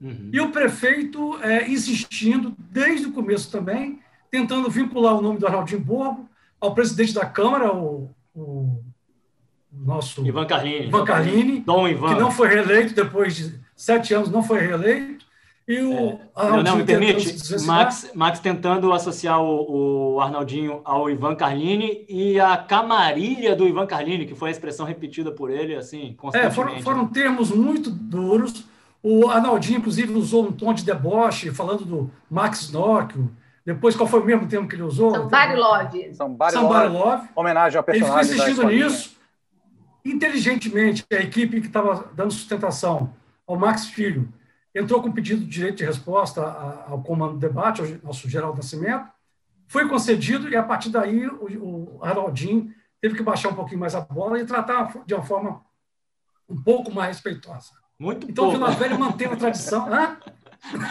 [0.00, 0.30] Uhum.
[0.32, 5.80] E o prefeito é, insistindo, desde o começo também, tentando vincular o nome do Arnaldinho
[5.80, 6.28] Borgo
[6.60, 8.82] ao presidente da Câmara, o, o
[9.76, 12.14] nosso Ivan Carlini, Ivan Carlini Dom Ivan.
[12.14, 15.24] que não foi reeleito depois de sete anos, não foi reeleito.
[15.66, 21.34] E o é, não, me permite, Max, Max tentando associar o, o, Arnaldinho ao Ivan
[21.34, 26.14] Carlini e a camarilha do Ivan Carlini, que foi a expressão repetida por ele, assim,
[26.18, 26.52] constantemente.
[26.52, 28.66] É, foram, foram termos muito duros.
[29.02, 33.30] O Arnaldinho, inclusive, usou um tom de deboche, falando do Max Nóquio.
[33.64, 35.14] Depois, qual foi o mesmo termo que ele usou?
[36.58, 36.98] Somebody Love.
[36.98, 37.28] Love.
[37.34, 39.13] Homenagem ao personagem Ele foi insistindo nisso
[40.04, 43.14] inteligentemente, a equipe que estava dando sustentação
[43.46, 44.32] ao Max Filho
[44.74, 46.42] entrou com pedido de direito de resposta
[46.88, 49.06] ao comando do debate, ao nosso Geraldo Nascimento,
[49.68, 53.94] foi concedido e, a partir daí, o, o Araldinho teve que baixar um pouquinho mais
[53.94, 55.62] a bola e tratar de uma forma
[56.48, 57.72] um pouco mais respeitosa.
[57.98, 58.56] Muito então, pouco.
[58.56, 59.92] o Vila Velha mantém a tradição.
[59.92, 60.18] Hã?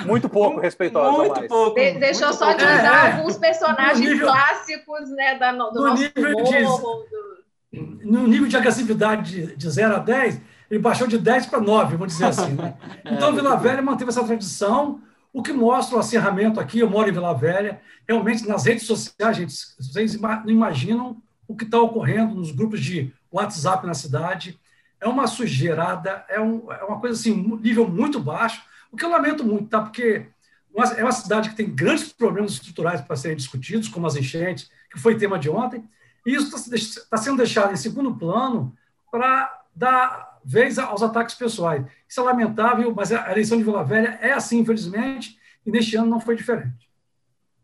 [0.06, 1.12] Muito pouco respeitosa.
[1.12, 1.48] Muito mais.
[1.48, 1.76] pouco.
[1.76, 2.60] De, deixou muito só pouco.
[2.60, 7.43] de usar é, alguns personagens nível, clássicos né, da, do, do nosso nível morro, do
[7.74, 11.98] no nível de agressividade de, de 0 a 10, ele baixou de 10 para 9,
[11.98, 12.54] vamos dizer assim.
[12.54, 12.76] Né?
[13.06, 16.80] Então, é, Vila Velha manteve essa tradição, o que mostra o acerramento aqui.
[16.80, 21.64] Eu moro em Vila Velha, realmente nas redes sociais, gente, vocês não imaginam o que
[21.64, 24.60] está ocorrendo nos grupos de WhatsApp na cidade.
[25.02, 29.10] É uma sujeirada, é, um, é uma coisa assim, nível muito baixo, o que eu
[29.10, 29.82] lamento muito, tá?
[29.82, 30.28] Porque
[30.96, 35.00] é uma cidade que tem grandes problemas estruturais para serem discutidos, como as enchentes, que
[35.00, 35.84] foi tema de ontem,
[36.26, 38.76] isso está tá sendo deixado em segundo plano
[39.12, 41.86] para dar vez aos ataques pessoais.
[42.08, 46.08] Isso é lamentável, mas a eleição de Vila Velha é assim, infelizmente, e neste ano
[46.08, 46.90] não foi diferente.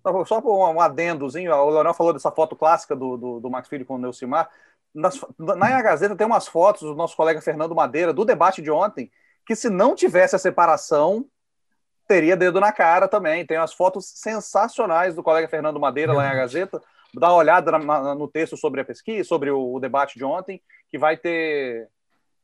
[0.02, 3.86] Tá só um adendozinho, o Leonel falou dessa foto clássica do, do, do Max Filho
[3.86, 4.50] com o Neucimar.
[4.94, 9.12] Nas, na Gazeta tem umas fotos do nosso colega Fernando Madeira, do debate de ontem,
[9.46, 11.26] que se não tivesse a separação,
[12.08, 13.46] teria dedo na cara também.
[13.46, 16.82] Tem umas fotos sensacionais do colega Fernando Madeira lá na Gazeta
[17.14, 20.24] dar uma olhada na, na, no texto sobre a pesquisa, sobre o, o, debate de
[20.24, 21.88] ontem, que vai ter.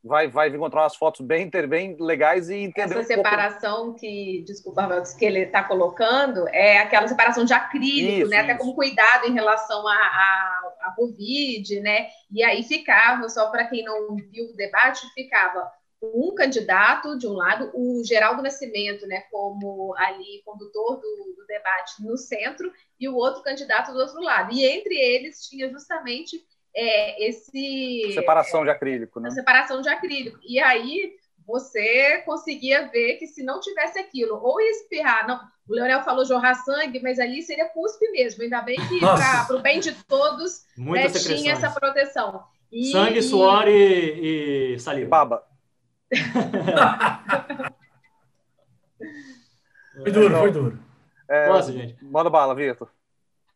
[0.04, 2.94] Vai, vai encontrar umas fotos bem, bem legais e entender.
[2.94, 4.00] Essa um separação pouco...
[4.00, 8.38] que, desculpa, que ele está colocando é aquela separação de acrílico, isso, né?
[8.38, 8.46] Isso.
[8.46, 12.10] Até como cuidado em relação à a, a, a, Covid, né?
[12.32, 15.72] E aí ficava, só para quem não viu o debate, ficava
[16.14, 22.04] um candidato de um lado, o Geraldo Nascimento, né, como ali condutor do, do, debate
[22.04, 24.54] no centro, e o outro candidato do outro lado.
[24.54, 26.44] E entre eles tinha justamente
[26.76, 29.30] é, esse separação de acrílico, né?
[29.32, 30.40] Separação de acrílico.
[30.44, 31.14] E aí
[31.46, 36.56] você conseguia ver que se não tivesse aquilo, ou espirrar, não, o Leonel falou jorrar
[36.56, 38.44] sangue, mas ali seria cuspe mesmo.
[38.44, 42.44] Ainda bem que para o bem de todos né, tinha essa proteção.
[42.72, 45.10] E, sangue, suor e, e saliva.
[45.10, 45.55] Baba.
[50.02, 50.80] foi duro, foi duro.
[51.28, 51.98] É, Nossa, gente.
[52.04, 52.90] Manda bala, Vitor.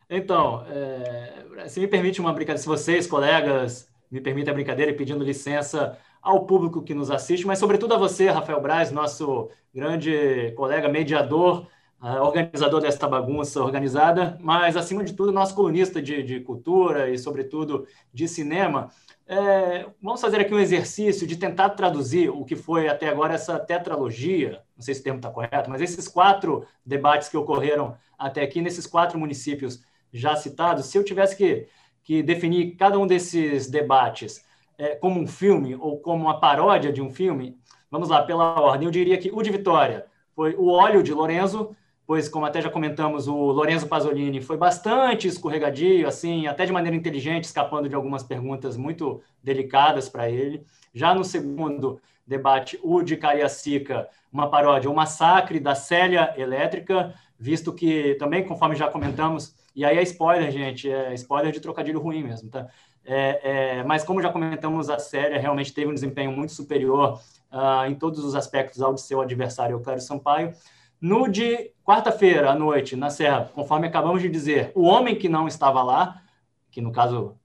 [0.10, 4.96] Então, é, se me permite uma brincadeira, se vocês, colegas, me permitem a brincadeira e
[4.96, 10.52] pedindo licença ao público que nos assiste, mas sobretudo a você, Rafael Braz, nosso grande
[10.56, 11.68] colega mediador,
[12.02, 17.18] uh, organizador desta bagunça organizada, mas acima de tudo, nosso colunista de, de cultura e,
[17.18, 18.90] sobretudo, de cinema.
[19.32, 23.60] É, vamos fazer aqui um exercício de tentar traduzir o que foi até agora essa
[23.60, 28.42] tetralogia, não sei se o termo está correto, mas esses quatro debates que ocorreram até
[28.42, 31.68] aqui, nesses quatro municípios já citados, se eu tivesse que,
[32.04, 34.44] que definir cada um desses debates
[34.80, 37.56] é, como um filme ou como uma paródia de um filme,
[37.92, 41.76] vamos lá, pela ordem, eu diria que o de Vitória foi O Óleo de Lorenzo,
[42.10, 46.98] pois, como até já comentamos, o Lorenzo Pasolini foi bastante escorregadio, assim, até de maneira
[46.98, 50.66] inteligente, escapando de algumas perguntas muito delicadas para ele.
[50.92, 57.72] Já no segundo debate, o de Cariacica, uma paródia, o massacre da Célia Elétrica, visto
[57.72, 62.24] que também, conforme já comentamos, e aí é spoiler, gente, é spoiler de trocadilho ruim
[62.24, 62.66] mesmo, tá?
[63.06, 67.86] É, é, mas como já comentamos, a Célia realmente teve um desempenho muito superior uh,
[67.88, 70.56] em todos os aspectos ao de seu adversário, o Clário Sampaio.
[71.02, 75.48] No de quarta-feira à noite, na Serra, conforme acabamos de dizer, o homem que não
[75.48, 76.22] estava lá,
[76.70, 77.38] que no caso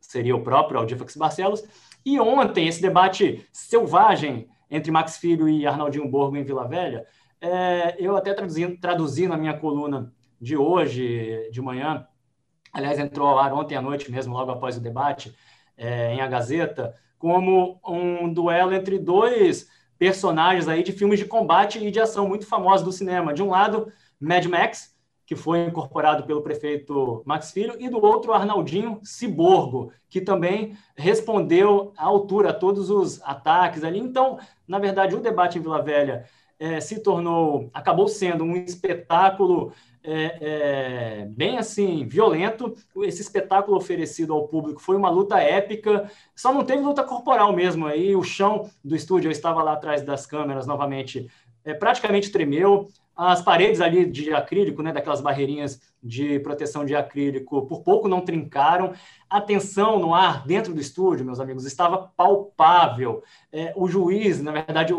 [0.00, 1.64] seria o próprio Aldifax Barcelos,
[2.04, 7.04] e ontem esse debate selvagem entre Max Filho e Arnaldinho Borgo em Vila Velha,
[7.40, 12.06] é, eu até traduzi, traduzi na minha coluna de hoje, de manhã,
[12.72, 15.34] aliás, entrou ao ar ontem à noite mesmo, logo após o debate,
[15.76, 19.68] é, em A Gazeta, como um duelo entre dois
[20.00, 23.34] personagens aí de filmes de combate e de ação muito famosos do cinema.
[23.34, 28.32] De um lado, Mad Max, que foi incorporado pelo prefeito Max Filho, e do outro,
[28.32, 33.98] Arnaldinho Ciborgo, que também respondeu à altura a todos os ataques ali.
[33.98, 36.24] Então, na verdade, o debate em Vila Velha
[36.60, 39.72] é, se tornou, acabou sendo um espetáculo
[40.04, 42.74] é, é, bem assim violento.
[42.98, 46.10] Esse espetáculo oferecido ao público foi uma luta épica.
[46.36, 47.86] Só não teve luta corporal mesmo.
[47.86, 51.30] Aí o chão do estúdio, eu estava lá atrás das câmeras novamente,
[51.64, 52.88] é, praticamente tremeu.
[53.22, 58.22] As paredes ali de acrílico, né, daquelas barreirinhas de proteção de acrílico, por pouco não
[58.22, 58.94] trincaram.
[59.28, 63.22] A tensão no ar dentro do estúdio, meus amigos, estava palpável.
[63.52, 64.98] É, o juiz, na verdade, o,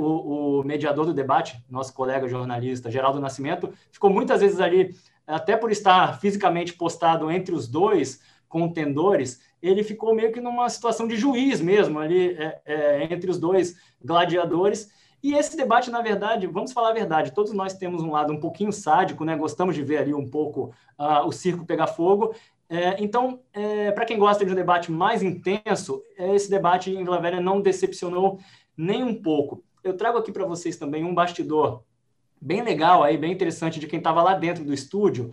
[0.60, 4.94] o, mediador do debate, nosso colega jornalista Geraldo Nascimento, ficou muitas vezes ali,
[5.26, 11.08] até por estar fisicamente postado entre os dois contendores, ele ficou meio que numa situação
[11.08, 14.92] de juiz mesmo ali é, é, entre os dois gladiadores
[15.24, 18.40] e esse debate, na verdade, vamos falar a verdade, todos nós temos um lado um
[18.40, 19.36] pouquinho sádico, né?
[19.36, 22.34] Gostamos de ver ali um pouco uh, o circo pegar fogo.
[22.68, 27.20] É, então, é, para quem gosta de um debate mais intenso, esse debate em Vila
[27.20, 28.40] Velha não decepcionou
[28.78, 29.62] nem um pouco.
[29.84, 31.84] Eu trago aqui para vocês também um bastidor
[32.40, 35.32] bem legal, aí, bem interessante, de quem estava lá dentro do estúdio.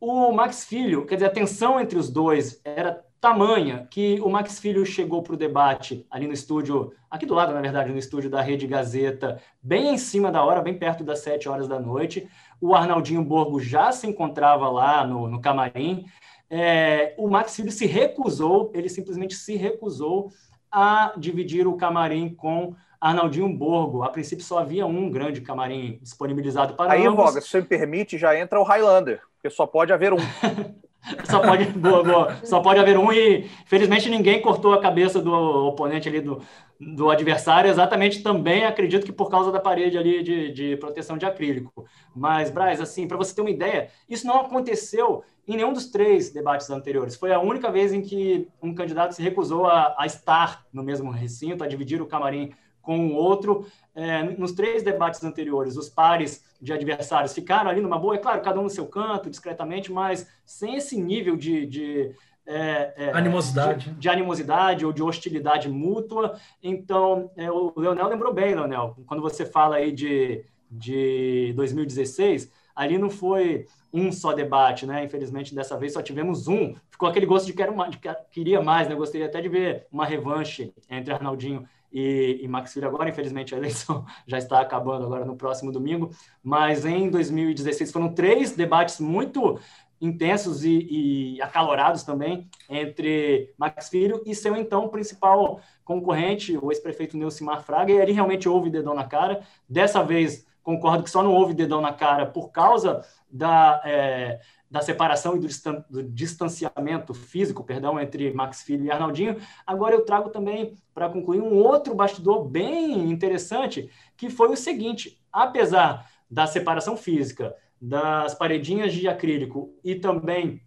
[0.00, 4.58] O Max Filho, quer dizer, a tensão entre os dois era tamanha que o Max
[4.58, 8.28] Filho chegou para o debate ali no estúdio, aqui do lado, na verdade, no estúdio
[8.28, 12.28] da Rede Gazeta, bem em cima da hora, bem perto das sete horas da noite.
[12.60, 16.04] O Arnaldinho Borgo já se encontrava lá no, no camarim.
[16.50, 20.32] É, o Max Filho se recusou, ele simplesmente se recusou
[20.68, 24.02] a dividir o camarim com Arnaldinho Borgo.
[24.02, 27.24] A princípio só havia um grande camarim disponibilizado para Aí, ambos.
[27.24, 30.16] Boga, se você me permite, já entra o Highlander, porque só pode haver um.
[31.24, 32.36] Só pode, boa, boa.
[32.44, 36.40] Só pode haver um e, felizmente, ninguém cortou a cabeça do oponente ali, do,
[36.78, 41.26] do adversário, exatamente também, acredito que por causa da parede ali de, de proteção de
[41.26, 41.84] acrílico.
[42.14, 46.30] Mas, Braz, assim, para você ter uma ideia, isso não aconteceu em nenhum dos três
[46.30, 47.16] debates anteriores.
[47.16, 51.10] Foi a única vez em que um candidato se recusou a, a estar no mesmo
[51.10, 53.66] recinto, a dividir o camarim com o outro.
[53.94, 58.40] É, nos três debates anteriores, os pares de adversários ficaram ali numa boa, é claro,
[58.40, 62.14] cada um no seu canto, discretamente, mas sem esse nível de, de
[62.46, 63.90] é, é, animosidade.
[63.90, 66.38] De, de, animosidade ou de hostilidade mútua.
[66.62, 72.98] Então, é, o Leonel lembrou bem, Leonel, quando você fala aí de, de 2016, ali
[72.98, 75.04] não foi um só debate, né?
[75.04, 76.74] Infelizmente, dessa vez só tivemos um.
[76.90, 77.98] Ficou aquele gosto de quero mais, de
[78.30, 78.94] queria mais, né?
[78.94, 83.08] Gostaria até de ver uma revanche entre Arnaldinho e, e Max Filho agora.
[83.08, 86.10] Infelizmente, a eleição já está acabando agora no próximo domingo.
[86.42, 89.58] Mas em 2016 foram três debates muito
[90.02, 97.16] intensos e, e, acalorados também entre Max Filho e seu então principal concorrente, o ex-prefeito
[97.16, 99.42] Neucimar Fraga, e ele realmente houve dedão na cara.
[99.68, 104.80] Dessa vez, concordo que só não houve dedão na cara por causa da, é, da
[104.80, 109.36] separação e do, distan do, distanciamento físico, perdão, entre Max Filho e Arnaldinho.
[109.64, 115.20] Agora eu trago também, para concluir, um outro bastidor bem interessante, que foi o seguinte:
[115.32, 117.54] apesar da separação física,
[117.84, 120.62] das paredinhas de acrílico e também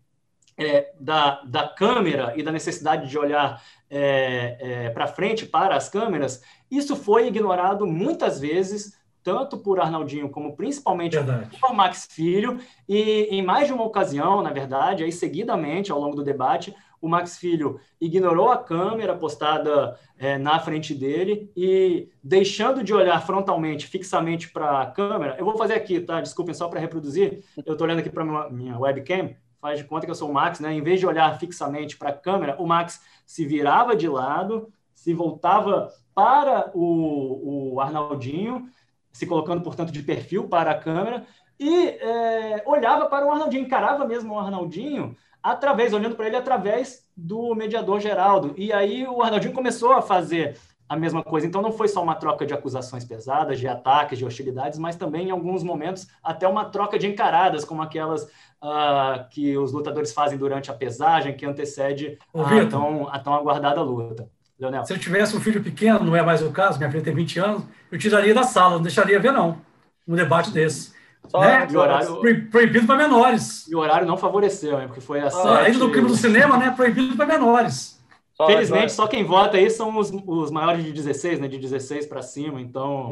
[0.58, 5.88] é, da, da câmera e da necessidade de olhar é, é, para frente para as
[5.88, 11.58] câmeras, isso foi ignorado muitas vezes, tanto por Arnaldinho como principalmente verdade.
[11.58, 16.18] por Max Filho, e em mais de uma ocasião, na verdade, aí seguidamente ao longo
[16.18, 22.84] do debate, o Max Filho ignorou a câmera postada é, na frente dele e, deixando
[22.84, 26.22] de olhar frontalmente, fixamente para a câmera, eu vou fazer aqui, tá?
[26.22, 27.44] Desculpem, só para reproduzir.
[27.66, 30.34] Eu estou olhando aqui para minha, minha webcam, faz de conta que eu sou o
[30.34, 30.74] Max, né?
[30.74, 35.14] Em vez de olhar fixamente para a câmera, o Max se virava de lado, se
[35.14, 38.68] voltava para o, o Arnaldinho,
[39.12, 41.26] se colocando, portanto, de perfil para a câmera,
[41.60, 45.16] e é, olhava para o Arnaldinho, encarava mesmo o Arnaldinho
[45.46, 48.56] através, olhando para ele através do mediador Geraldo.
[48.58, 50.58] E aí o Arnaldinho começou a fazer
[50.90, 51.46] a mesma coisa.
[51.46, 55.28] Então não foi só uma troca de acusações pesadas, de ataques, de hostilidades, mas também
[55.28, 60.38] em alguns momentos até uma troca de encaradas, como aquelas uh, que os lutadores fazem
[60.38, 64.28] durante a pesagem, que antecede a tão, a tão aguardada luta.
[64.58, 64.86] Leonel.
[64.86, 67.40] Se eu tivesse um filho pequeno, não é mais o caso, minha filha tem 20
[67.40, 69.62] anos, eu tiraria da sala, não deixaria ver, não,
[70.08, 70.95] um debate desse.
[71.30, 71.68] Só né?
[71.74, 72.22] horário...
[72.50, 73.68] Proibido para menores.
[73.68, 74.88] E o horário não favoreceu, né?
[74.88, 76.72] porque foi a ah, Ainda no crime do cinema, né?
[76.72, 78.02] Proibido para menores.
[78.34, 81.48] Só, Felizmente, só quem vota aí são os, os maiores de 16, né?
[81.48, 82.60] De 16 para cima.
[82.60, 83.10] Então,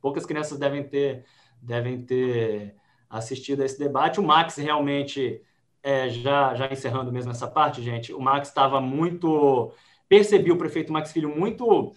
[0.00, 1.24] poucas crianças devem ter,
[1.62, 2.74] devem ter
[3.08, 4.18] assistido a esse debate.
[4.18, 5.40] O Max realmente,
[5.82, 9.72] é, já, já encerrando mesmo essa parte, gente, o Max estava muito.
[10.08, 11.92] Percebi o prefeito Max Filho muito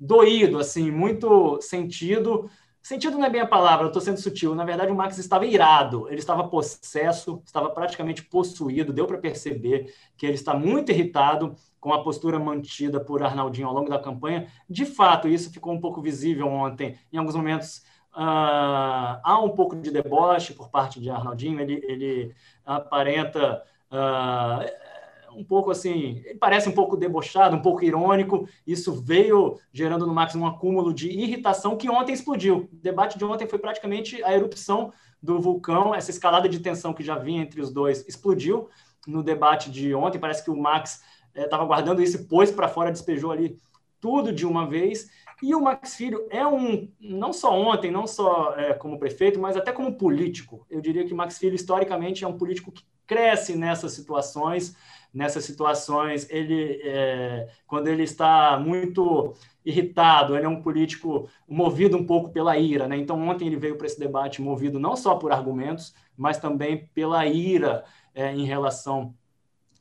[0.00, 2.48] doído, assim, muito sentido
[2.88, 4.54] Sentido não é bem a palavra, eu estou sendo sutil.
[4.54, 8.94] Na verdade, o Max estava irado, ele estava possesso, estava praticamente possuído.
[8.94, 13.74] Deu para perceber que ele está muito irritado com a postura mantida por Arnaldinho ao
[13.74, 14.50] longo da campanha.
[14.66, 16.98] De fato, isso ficou um pouco visível ontem.
[17.12, 17.84] Em alguns momentos,
[18.14, 21.60] uh, há um pouco de deboche por parte de Arnaldinho.
[21.60, 22.34] Ele, ele
[22.64, 23.62] aparenta.
[23.92, 24.87] Uh,
[25.34, 28.48] um pouco assim, parece um pouco debochado, um pouco irônico.
[28.66, 32.68] Isso veio gerando no Max um acúmulo de irritação que ontem explodiu.
[32.72, 37.02] O debate de ontem foi praticamente a erupção do vulcão, essa escalada de tensão que
[37.02, 38.68] já vinha entre os dois explodiu
[39.06, 40.18] no debate de ontem.
[40.18, 41.02] Parece que o Max
[41.34, 43.58] estava eh, guardando isso e pôs para fora, despejou ali
[44.00, 45.10] tudo de uma vez.
[45.42, 49.56] E o Max Filho é um, não só ontem, não só é, como prefeito, mas
[49.56, 50.66] até como político.
[50.68, 54.76] Eu diria que Max Filho, historicamente, é um político que cresce nessas situações,
[55.12, 59.34] nessas situações, ele, é, quando ele está muito
[59.64, 62.96] irritado, ele é um político movido um pouco pela ira, né?
[62.96, 67.26] Então ontem ele veio para esse debate movido não só por argumentos, mas também pela
[67.26, 67.84] ira
[68.14, 69.14] é, em relação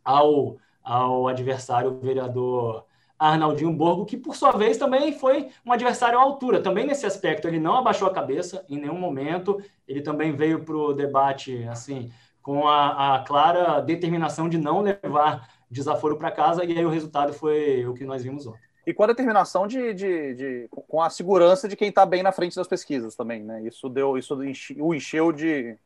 [0.04, 2.86] ao, ao adversário, o vereador
[3.20, 6.62] Arnaldinho Borgo, que por sua vez também foi um adversário à altura.
[6.62, 9.60] Também nesse aspecto, ele não abaixou a cabeça em nenhum momento.
[9.88, 12.12] Ele também veio para o debate assim
[12.48, 17.34] com a, a clara determinação de não levar desaforo para casa, e aí o resultado
[17.34, 18.62] foi o que nós vimos ontem.
[18.86, 22.32] E com a determinação de, de, de com a segurança de quem está bem na
[22.32, 23.64] frente das pesquisas também, né?
[23.64, 24.34] Isso deu, isso
[24.80, 25.78] o encheu de,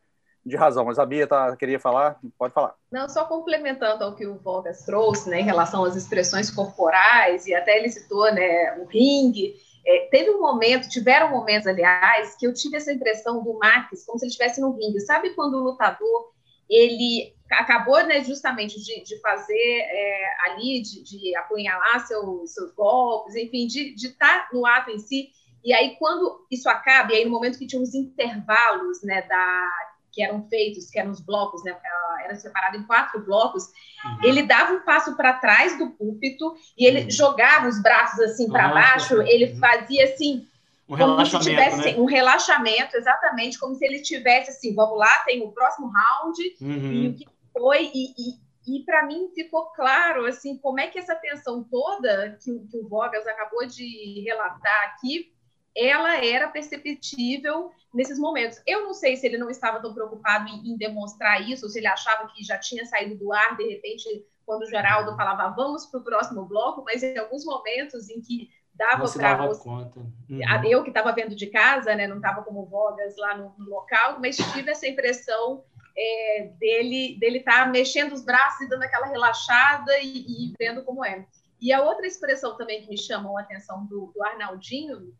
[0.45, 0.85] de razão.
[0.85, 2.75] Mas a Bia tá, queria falar, pode falar.
[2.91, 7.55] Não, só complementando ao que o Vogas trouxe, né, em relação às expressões corporais, e
[7.55, 9.55] até ele citou, né, o ringue.
[9.83, 14.19] É, teve um momento, tiveram momentos, aliás, que eu tive essa impressão do Max, como
[14.19, 14.99] se ele estivesse no ringue.
[14.99, 16.30] Sabe quando o lutador
[16.71, 23.35] ele acabou né, justamente de, de fazer é, ali, de, de apunhalar seus, seus golpes,
[23.35, 25.29] enfim, de estar tá no ato em si.
[25.63, 29.69] E aí, quando isso acaba, e aí no momento que tinha os intervalos né, da,
[30.11, 31.75] que eram feitos, que eram os blocos, né,
[32.23, 34.23] era separado em quatro blocos, uhum.
[34.23, 37.11] ele dava um passo para trás do púlpito e ele uhum.
[37.11, 40.47] jogava os braços assim para baixo, ele fazia assim
[40.87, 41.95] um relaxamento, tivesse, né?
[41.97, 46.91] um relaxamento, exatamente, como se ele tivesse assim, vamos lá, tem o próximo round, uhum.
[46.91, 50.99] e o que foi, e, e, e para mim ficou claro, assim, como é que
[50.99, 55.31] essa tensão toda que, que o Vogas acabou de relatar aqui,
[55.75, 58.61] ela era perceptível nesses momentos.
[58.67, 61.79] Eu não sei se ele não estava tão preocupado em, em demonstrar isso, ou se
[61.79, 65.85] ele achava que já tinha saído do ar, de repente, quando o Geraldo falava, vamos
[65.85, 68.49] para o próximo bloco, mas em alguns momentos em que
[68.81, 69.99] dava para conta.
[69.99, 70.65] Uhum.
[70.65, 74.19] Eu que estava vendo de casa, né, não estava como Vogas lá no, no, local,
[74.19, 75.63] mas tive essa impressão
[75.95, 80.83] é, dele dele estar tá mexendo os braços e dando aquela relaxada e, e, vendo
[80.83, 81.25] como é.
[81.61, 85.13] E a outra expressão também que me chamou a atenção do, do Arnaldinho,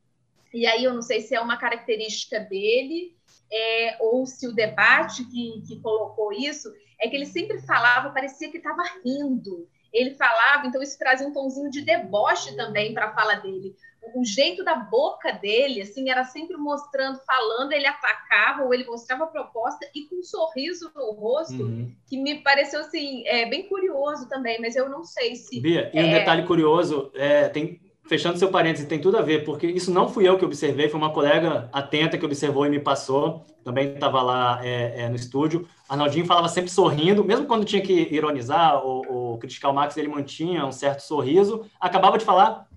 [0.52, 3.16] e aí eu não sei se é uma característica dele
[3.52, 8.50] é, ou se o debate que, que colocou isso, é que ele sempre falava, parecia
[8.50, 13.14] que estava rindo ele falava, então isso trazia um tomzinho de deboche também para a
[13.14, 13.76] fala dele.
[14.16, 19.26] o jeito da boca dele, assim, era sempre mostrando, falando, ele atacava ou ele mostrava
[19.26, 21.94] a proposta e com um sorriso no rosto, uhum.
[22.08, 25.60] que me pareceu, assim, é, bem curioso também, mas eu não sei se...
[25.60, 26.20] Bia, e um é...
[26.20, 30.28] detalhe curioso, é, tem, fechando seu parênteses, tem tudo a ver, porque isso não fui
[30.28, 34.60] eu que observei, foi uma colega atenta que observou e me passou, também estava lá
[34.64, 35.68] é, é, no estúdio.
[35.88, 40.08] Arnaldinho falava sempre sorrindo, mesmo quando tinha que ironizar ou, ou criticar o Max, ele
[40.08, 41.66] mantinha um certo sorriso.
[41.80, 42.68] Acabava de falar,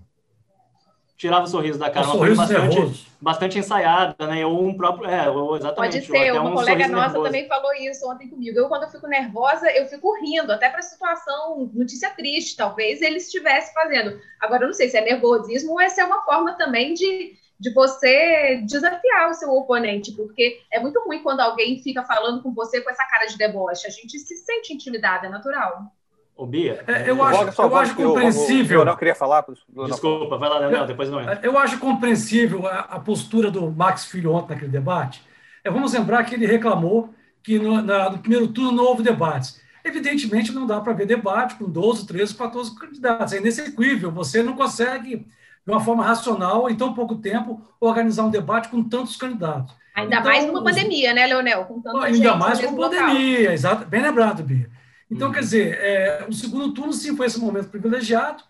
[1.17, 2.07] tirava o sorriso da cara.
[2.07, 4.45] Um sorriso bastante, bastante ensaiada, né?
[4.45, 5.09] Ou um próprio.
[5.09, 5.75] É, exatamente.
[5.75, 7.23] Pode ser, uma um colega nossa nervoso.
[7.23, 8.57] também falou isso ontem comigo.
[8.57, 13.17] Eu, quando eu fico nervosa, eu fico rindo, até para situação, notícia triste, talvez ele
[13.17, 14.19] estivesse fazendo.
[14.41, 17.73] Agora, eu não sei se é nervosismo ou se é uma forma também de, de
[17.73, 22.81] você desafiar o seu oponente, porque é muito ruim quando alguém fica falando com você
[22.81, 23.87] com essa cara de deboche.
[23.87, 25.91] A gente se sente intimidada, é natural.
[26.35, 26.83] Ô, Bia.
[26.85, 28.79] É, eu, acho, eu acho compreensível.
[28.79, 29.45] Eu não queria falar.
[29.87, 31.39] Desculpa, vai lá, Leonel, depois não é.
[31.41, 35.23] Eu acho compreensível a, a, postura do Max Filho ontem naquele debate.
[35.63, 39.61] É, vamos lembrar que ele reclamou que no, na, no primeiro turno não houve debates.
[39.83, 43.33] Evidentemente, não dá para ver debate com 12, 13, 14 candidatos.
[43.33, 44.11] É inexequível.
[44.11, 48.83] Você não consegue, de uma forma racional, em tão pouco tempo, organizar um debate com
[48.83, 49.73] tantos candidatos.
[49.95, 51.81] Ainda então, mais numa pandemia, né, Leonel?
[52.01, 53.85] Ainda mais com pandemia, exato.
[53.85, 54.69] Bem lembrado, Bia.
[55.09, 55.33] Então, uhum.
[55.33, 58.43] quer dizer, é, o segundo turno sim foi esse momento privilegiado.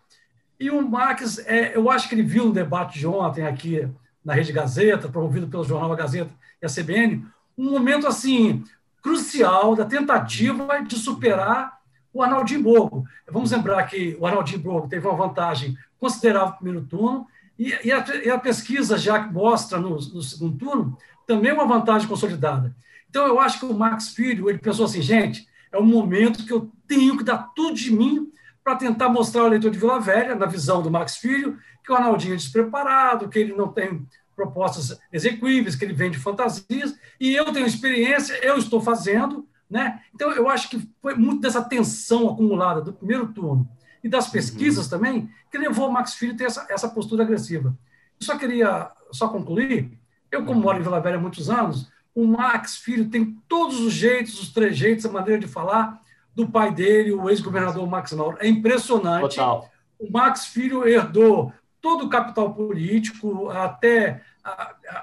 [0.59, 3.87] E o Marques, é, eu acho que ele viu no debate de ontem aqui
[4.23, 6.31] na Rede Gazeta, promovido pelo jornal A Gazeta
[6.61, 7.25] e a CBN,
[7.57, 8.63] um momento assim
[9.01, 11.79] crucial da tentativa de superar
[12.11, 13.05] o Arnaldinho Borgo.
[13.29, 17.27] Vamos lembrar que o Arnaldinho Borgo teve uma vantagem considerável no primeiro turno,
[17.57, 22.07] e, e, a, e a, pesquisa já mostra no, no, segundo turno também uma vantagem
[22.07, 22.75] consolidada.
[23.09, 26.53] Então, eu acho que o Max Filho, ele pensou assim, gente, é um momento que
[26.53, 28.31] eu tenho que dar tudo de mim
[28.63, 31.95] para tentar mostrar ao eleitor de Vila Velha, na visão do Max Filho, que o
[31.95, 37.51] Arnaldinho é despreparado, que ele não tem propostas execuíveis, que ele vende fantasias, e eu
[37.51, 40.01] tenho experiência, eu estou fazendo, né?
[40.13, 43.69] Então, eu acho que foi muito dessa tensão acumulada do primeiro turno
[44.03, 44.89] e das pesquisas uhum.
[44.89, 47.77] também, que levou o Max Filho a ter essa, essa postura agressiva.
[48.19, 49.91] Eu só queria só concluir,
[50.31, 53.91] eu, como moro em Vila Velha há muitos anos, o Max Filho tem todos os
[53.91, 55.99] jeitos, os trejeitos, a maneira de falar
[56.33, 58.37] do pai dele, o ex-governador Max Mauro.
[58.39, 59.35] É impressionante.
[59.35, 59.69] Total.
[59.99, 61.51] O Max Filho herdou
[61.81, 64.21] todo o capital político, até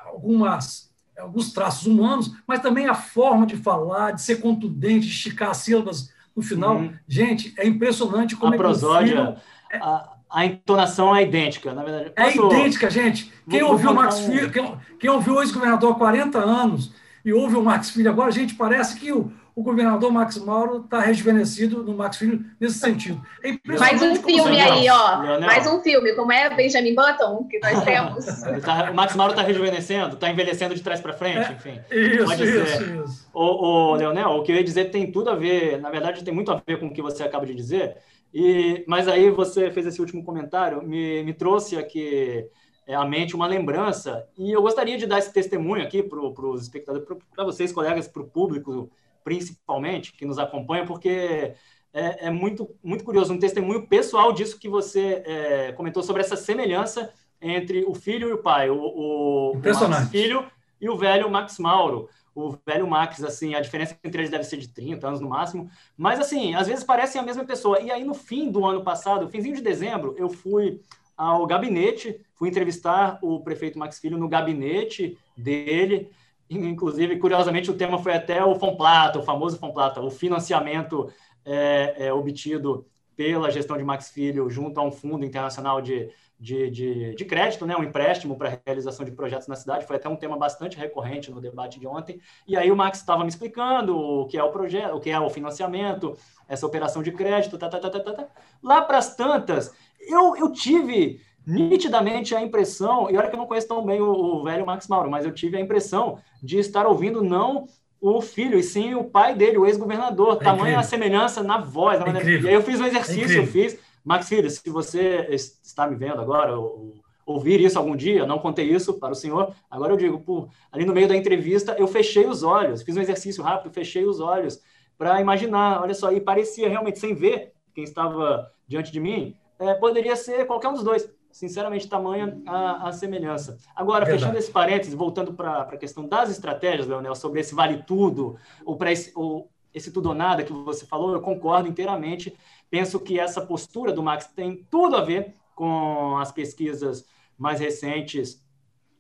[0.06, 5.50] algumas, alguns traços humanos, mas também a forma de falar, de ser contundente, de esticar
[5.50, 6.76] as sílabas no final.
[6.76, 6.94] Uhum.
[7.06, 9.36] Gente, é impressionante como a é prosódia,
[9.70, 9.76] é...
[9.78, 12.12] a, a entonação é idêntica, na verdade.
[12.16, 12.54] É Posso...
[12.54, 13.32] É idêntica, gente.
[13.48, 14.32] Quem vou, ouviu o Max um...
[14.32, 18.31] Filho, quem, quem ouviu o ex-governador há 40 anos e houve o Max Filho agora,
[18.31, 23.20] gente, parece que o, o governador Max Mauro está rejuvenescido no Max Filho nesse sentido.
[23.45, 25.20] É Mais um filme aí, ó.
[25.20, 25.47] Leonel.
[25.47, 28.25] Mais um filme, como é Benjamin Button, que nós temos.
[28.62, 31.81] tá, o Max Mauro está rejuvenescendo, está envelhecendo de trás para frente, é, enfim.
[31.91, 33.05] Isso, Pode isso, ser.
[33.05, 33.29] isso.
[33.33, 36.35] O, o, Leonel, o que eu ia dizer tem tudo a ver, na verdade, tem
[36.35, 37.97] muito a ver com o que você acaba de dizer.
[38.33, 42.47] E, mas aí você fez esse último comentário, me, me trouxe aqui
[42.95, 44.28] à mente uma lembrança.
[44.36, 48.22] E eu gostaria de dar esse testemunho aqui para os espectadores, para vocês, colegas, para
[48.22, 48.90] o público,
[49.24, 51.55] principalmente, que nos acompanha, porque
[51.93, 56.36] é, é, muito, muito curioso, um testemunho pessoal disso que você é, comentou sobre essa
[56.36, 59.62] semelhança entre o filho e o pai, o, o, o
[60.11, 60.47] Filho
[60.80, 62.09] e o velho Max Mauro.
[62.34, 65.70] O velho Max, assim, a diferença entre eles deve ser de 30 anos no máximo,
[65.95, 67.78] mas assim, às vezes parecem a mesma pessoa.
[67.80, 70.80] E aí, no fim do ano passado, finzinho de dezembro, eu fui
[71.16, 76.10] ao gabinete, fui entrevistar o prefeito Max Filho no gabinete dele.
[76.50, 81.10] Inclusive, curiosamente, o tema foi até o Fomplata, o famoso Fomplata, o financiamento
[81.44, 82.86] é, é, obtido
[83.16, 87.64] pela gestão de Max Filho junto a um fundo internacional de, de, de, de crédito,
[87.64, 89.86] né, um empréstimo para a realização de projetos na cidade.
[89.86, 92.20] Foi até um tema bastante recorrente no debate de ontem.
[92.48, 95.20] E aí o Max estava me explicando o que é o projeto, o que é
[95.20, 96.16] o financiamento,
[96.48, 98.12] essa operação de crédito, tá, tá, tá, tá, tá.
[98.12, 98.28] tá.
[98.62, 99.72] Lá para as tantas,
[100.09, 104.11] eu, eu tive nitidamente a impressão, e olha que eu não conheço tão bem o,
[104.11, 107.66] o, velho Max Mauro, mas eu tive a impressão de estar ouvindo não
[108.00, 110.38] o filho, e sim o pai dele, o ex-governador.
[110.40, 112.00] É tamanha a semelhança na voz.
[112.00, 113.78] Na é e aí eu fiz um exercício, é eu fiz.
[114.05, 116.94] Max Filho, se você está me vendo agora, ou,
[117.24, 120.84] ouvir isso algum dia, não contei isso para o senhor, agora eu digo, por, ali
[120.84, 124.61] no meio da entrevista, eu fechei os olhos, fiz um exercício rápido, fechei os olhos
[124.98, 129.74] para imaginar, olha só, e parecia realmente, sem ver quem estava diante de mim, é,
[129.74, 131.08] poderia ser qualquer um dos dois.
[131.30, 133.58] Sinceramente, tamanha a, a semelhança.
[133.74, 134.20] Agora, Verdade.
[134.20, 138.36] fechando esse parênteses, voltando para a questão das estratégias, Leonel, sobre esse vale tudo,
[138.66, 142.36] ou, esse, ou esse tudo ou nada que você falou, eu concordo inteiramente.
[142.68, 147.06] Penso que essa postura do Max tem tudo a ver com as pesquisas
[147.38, 148.44] mais recentes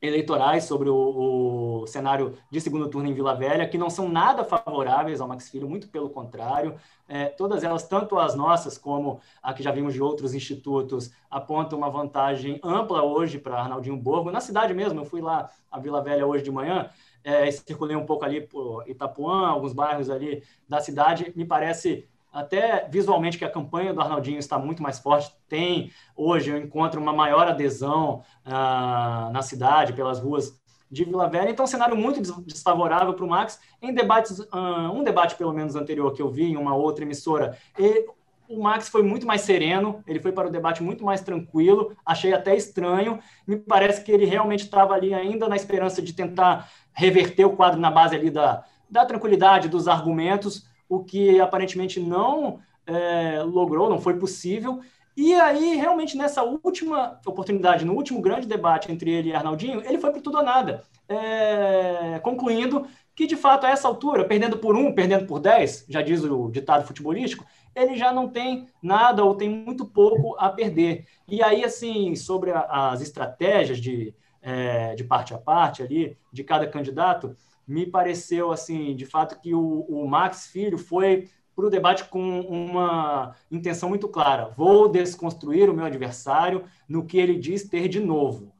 [0.02, 4.44] eleitorais sobre o, o, cenário de segundo turno em Vila Velha, que não são nada
[4.44, 6.74] favoráveis ao Max Filho, muito pelo contrário.
[7.08, 11.78] É, todas elas, tanto as nossas como a que já vimos de outros institutos, apontam
[11.78, 14.32] uma vantagem ampla hoje para Arnaldinho Borgo.
[14.32, 16.90] Na cidade mesmo, eu fui lá a Vila Velha hoje de manhã,
[17.22, 22.88] é, circulei um pouco ali por Itapuã, alguns bairros ali da cidade, me parece até
[22.88, 25.30] visualmente que a campanha do Arnaldinho está muito mais forte.
[25.48, 30.60] Tem hoje eu encontro uma maior adesão ah, na cidade pelas ruas
[30.90, 31.50] de Vila Velha.
[31.50, 33.60] Então, um cenário muito desfavorável para o Max.
[33.80, 37.56] Em debates, ah, um debate pelo menos anterior que eu vi em uma outra emissora,
[37.78, 38.06] e
[38.48, 41.96] o Max foi muito mais sereno, ele foi para o debate muito mais tranquilo.
[42.04, 43.18] Achei até estranho.
[43.46, 47.80] Me parece que ele realmente estava ali ainda na esperança de tentar reverter o quadro
[47.80, 53.98] na base ali da, da tranquilidade, dos argumentos o que aparentemente não é, logrou, não
[53.98, 54.80] foi possível.
[55.16, 59.98] E aí, realmente, nessa última oportunidade, no último grande debate entre ele e Arnaldinho, ele
[59.98, 64.76] foi por tudo ou nada, é, concluindo que, de fato, a essa altura, perdendo por
[64.76, 69.34] um, perdendo por dez, já diz o ditado futebolístico, ele já não tem nada ou
[69.34, 71.06] tem muito pouco a perder.
[71.26, 76.44] E aí, assim, sobre a, as estratégias de, é, de parte a parte ali, de
[76.44, 77.34] cada candidato,
[77.66, 82.40] me pareceu, assim, de fato, que o, o Max Filho foi para o debate com
[82.40, 84.52] uma intenção muito clara.
[84.56, 88.52] Vou desconstruir o meu adversário no que ele diz ter de novo,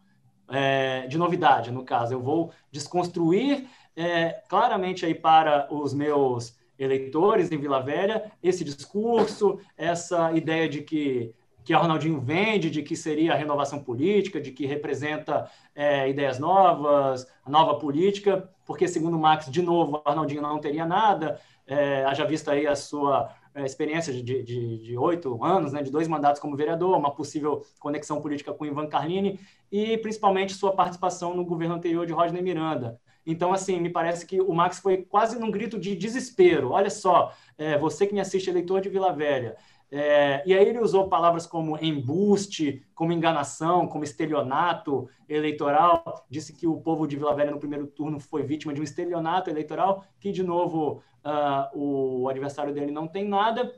[0.49, 2.15] é, de novidade, no caso.
[2.15, 9.59] Eu vou desconstruir é, claramente aí para os meus eleitores em Vila Velha esse discurso,
[9.77, 11.35] essa ideia de que
[11.65, 16.39] que a Ronaldinho vende, de que seria a renovação política, de que representa é, ideias
[16.39, 21.41] novas, a nova política, porque, segundo o Max, de novo, o Arnaldinho não teria nada,
[21.67, 26.41] é, haja visto aí a sua é, experiência de oito anos, né, de dois mandatos
[26.41, 29.39] como vereador, uma possível conexão política com Ivan Carlini
[29.71, 33.01] e, principalmente, sua participação no governo anterior de Rodney Miranda.
[33.25, 36.71] Então, assim, me parece que o Max foi quase num grito de desespero.
[36.73, 39.57] Olha só, é, você que me assiste, eleitor de Vila Velha,
[39.95, 46.25] é, e aí ele usou palavras como embuste, como enganação, como estelionato eleitoral.
[46.31, 49.51] Disse que o povo de Vila Velha no primeiro turno foi vítima de um estelionato
[49.51, 53.71] eleitoral, que de novo uh, o adversário dele não tem nada.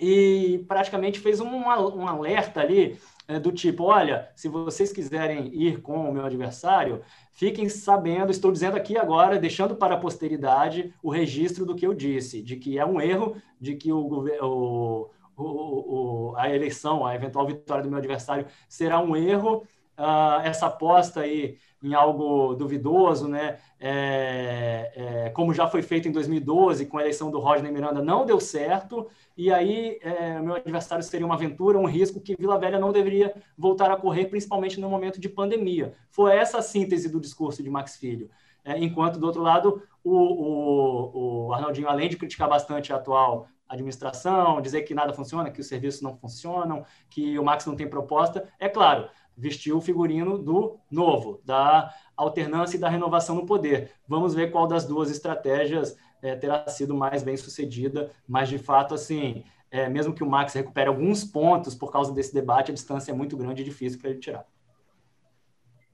[0.00, 2.98] E praticamente fez um, um alerta ali
[3.28, 8.50] é, do tipo: olha, se vocês quiserem ir com o meu adversário, fiquem sabendo, estou
[8.50, 12.78] dizendo aqui agora, deixando para a posteridade o registro do que eu disse, de que
[12.78, 17.88] é um erro, de que o, o o, o, a eleição, a eventual vitória do
[17.88, 19.64] meu adversário será um erro.
[19.98, 23.58] Uh, essa aposta aí em algo duvidoso, né?
[23.78, 28.24] É, é, como já foi feito em 2012 com a eleição do Rodney Miranda, não
[28.24, 29.08] deu certo.
[29.36, 33.34] E aí, é, meu adversário seria uma aventura, um risco que Vila Velha não deveria
[33.58, 35.94] voltar a correr, principalmente no momento de pandemia.
[36.10, 38.30] Foi essa a síntese do discurso de Max Filho.
[38.64, 43.48] É, enquanto, do outro lado, o, o, o Arnaldinho, além de criticar bastante a atual
[43.72, 47.88] administração, dizer que nada funciona, que os serviços não funcionam, que o Max não tem
[47.88, 48.48] proposta.
[48.58, 53.92] É claro, vestiu o figurino do novo, da alternância e da renovação no poder.
[54.06, 58.94] Vamos ver qual das duas estratégias é, terá sido mais bem sucedida, mas de fato,
[58.94, 63.10] assim, é, mesmo que o Max recupere alguns pontos por causa desse debate, a distância
[63.10, 64.46] é muito grande e difícil para ele tirar.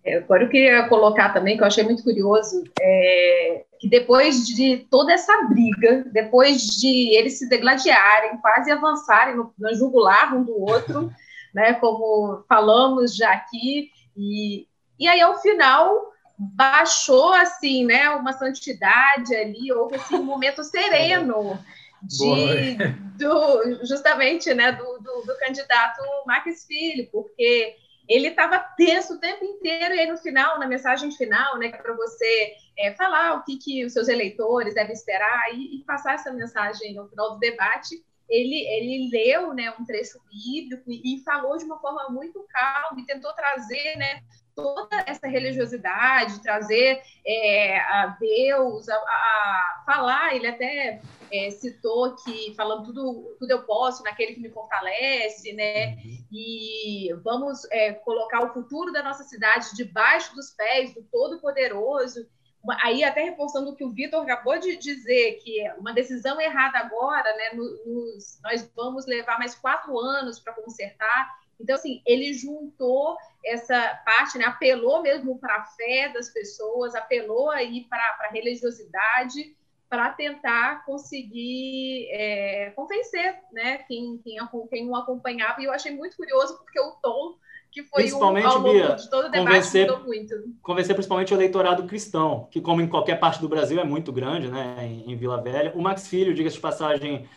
[0.08, 4.78] É, agora eu queria colocar também, que eu achei muito curioso, é, que depois de
[4.90, 10.58] toda essa briga, depois de eles se degladiarem, quase avançarem no, no jugular um do
[10.58, 11.12] outro,
[11.54, 14.66] né, como falamos já aqui, e,
[14.98, 21.58] e aí ao final baixou assim, né, uma santidade ali, houve assim, um momento sereno
[22.00, 22.76] de,
[23.18, 27.76] do, justamente, né, do, do, do candidato Marques Filho, porque
[28.08, 31.76] ele estava tenso o tempo inteiro, e aí no final, na mensagem final, né, é
[31.76, 36.14] para você é, falar o que, que os seus eleitores devem esperar e, e, passar
[36.14, 41.56] essa mensagem no final do debate, ele, ele leu né, um trecho bíblico e, falou
[41.56, 44.22] de uma forma muito calma e tentou trazer né,
[44.54, 51.00] toda essa religiosidade, trazer é, a Deus, a, a, falar, ele até
[51.30, 55.94] é, citou que falando tudo, tudo eu posso naquele que me fortalece, né?
[55.94, 56.26] Uhum.
[56.32, 62.26] E vamos é, colocar o futuro da nossa cidade debaixo dos pés do Todo-Poderoso.
[62.82, 66.78] Aí, até reforçando o que o Vitor acabou de dizer, que é uma decisão errada
[66.78, 67.50] agora, né?
[67.54, 71.38] Nos, nós vamos levar mais quatro anos para consertar.
[71.60, 74.44] Então, assim, ele juntou essa parte, né?
[74.44, 79.56] apelou mesmo para a fé das pessoas, apelou aí para a religiosidade,
[79.88, 83.78] para tentar conseguir é, convencer né?
[83.78, 84.38] quem, quem,
[84.68, 85.60] quem o acompanhava.
[85.60, 87.36] E eu achei muito curioso, porque o tom
[87.70, 90.34] que foi principalmente, um, ao longo Bia, de todo o debate convencer, mudou muito.
[90.62, 94.48] Convencer principalmente o eleitorado cristão, que como em qualquer parte do Brasil é muito grande,
[94.48, 95.72] né, em, em Vila Velha.
[95.74, 97.28] O Max Filho, diga-se de passagem,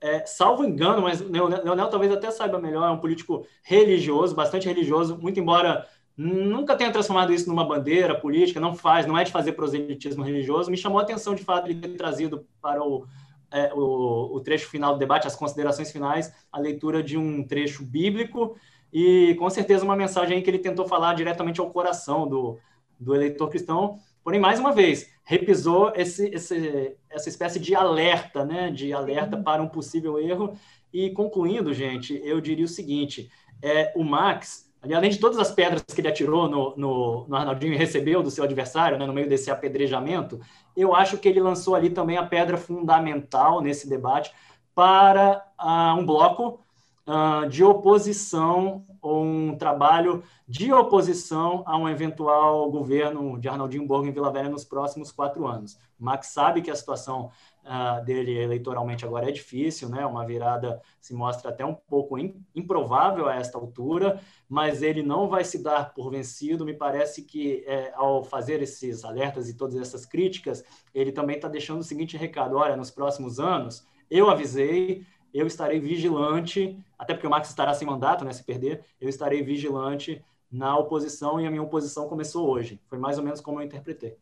[0.00, 4.66] é, salvo engano, mas Leonel, Leonel talvez até saiba melhor, é um político religioso, bastante
[4.66, 9.32] religioso, muito embora nunca tenha transformado isso numa bandeira política, não faz, não é de
[9.32, 10.70] fazer proselitismo religioso.
[10.70, 13.06] Me chamou a atenção, de fato, ele ter trazido para o,
[13.50, 17.84] é, o, o, trecho final do debate, as considerações finais, a leitura de um trecho
[17.84, 18.56] bíblico
[18.94, 22.60] e, com certeza, uma mensagem que ele tentou falar diretamente ao coração do,
[22.98, 23.98] do eleitor cristão.
[24.22, 29.60] Porém, mais uma vez, repisou esse, esse, essa espécie de alerta, né, de alerta para
[29.60, 30.56] um possível erro.
[30.92, 33.28] E, concluindo, gente, eu diria o seguinte,
[33.60, 37.72] é, o Max além de todas as pedras que ele atirou no, no, no Arnaldinho
[37.72, 40.38] e recebeu do seu adversário, né, no meio desse apedrejamento,
[40.76, 44.30] eu acho que ele lançou ali também a pedra fundamental nesse debate
[44.74, 46.63] para uh, um bloco
[47.06, 54.12] uh, de oposição um trabalho de oposição a um eventual governo de Arnaldinho Borgo em
[54.12, 55.74] Vila Velha nos próximos quatro anos.
[55.98, 57.30] O Max sabe que a situação
[57.64, 60.04] uh, dele eleitoralmente agora é difícil, né?
[60.06, 62.16] Uma virada se mostra até um pouco
[62.54, 66.64] improvável a esta altura, mas ele não vai se dar por vencido.
[66.64, 71.48] Me parece que é, ao fazer esses alertas e todas essas críticas, ele também está
[71.48, 77.26] deixando o seguinte recado: olha, nos próximos anos, eu avisei, eu estarei vigilante, até porque
[77.26, 78.32] o Max estará sem mandato, né?
[78.32, 82.80] Se perder, eu estarei vigilante na oposição e a minha oposição começou hoje.
[82.88, 84.16] Foi mais ou menos como eu interpretei.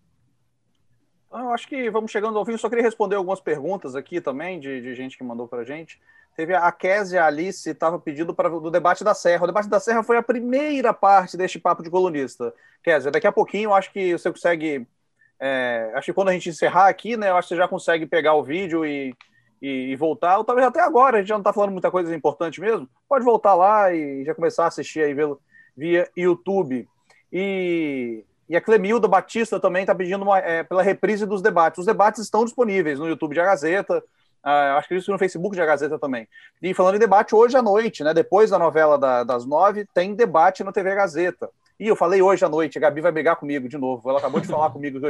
[1.31, 2.53] Eu acho que vamos chegando ao fim.
[2.53, 5.65] Eu só queria responder algumas perguntas aqui também, de, de gente que mandou para a
[5.65, 6.01] gente.
[6.35, 9.45] Teve a Késia Alice, estava pedindo para do debate da Serra.
[9.45, 12.55] O debate da Serra foi a primeira parte deste papo de colunista.
[12.83, 14.87] Késia, daqui a pouquinho eu acho que você consegue.
[15.39, 18.07] É, acho que quando a gente encerrar aqui, né, eu acho que você já consegue
[18.07, 19.15] pegar o vídeo e,
[19.63, 20.37] e, e voltar.
[20.37, 22.89] Ou talvez até agora, a gente já não está falando muita coisa importante mesmo.
[23.09, 25.37] Pode voltar lá e já começar a assistir aí via,
[25.77, 26.87] via YouTube.
[27.33, 31.79] E e a Clemilda Batista também está pedindo uma, é, pela reprise dos debates.
[31.79, 33.97] Os debates estão disponíveis no YouTube de A Gazeta,
[34.45, 36.29] uh, acho que isso no Facebook de A Gazeta também.
[36.61, 40.15] E falando em debate, hoje à noite, né, depois da novela da, das nove, tem
[40.15, 41.49] debate na TV Gazeta.
[41.81, 44.07] E eu falei hoje à noite, a Gabi vai brigar comigo de novo.
[44.11, 45.01] Ela acabou de falar comigo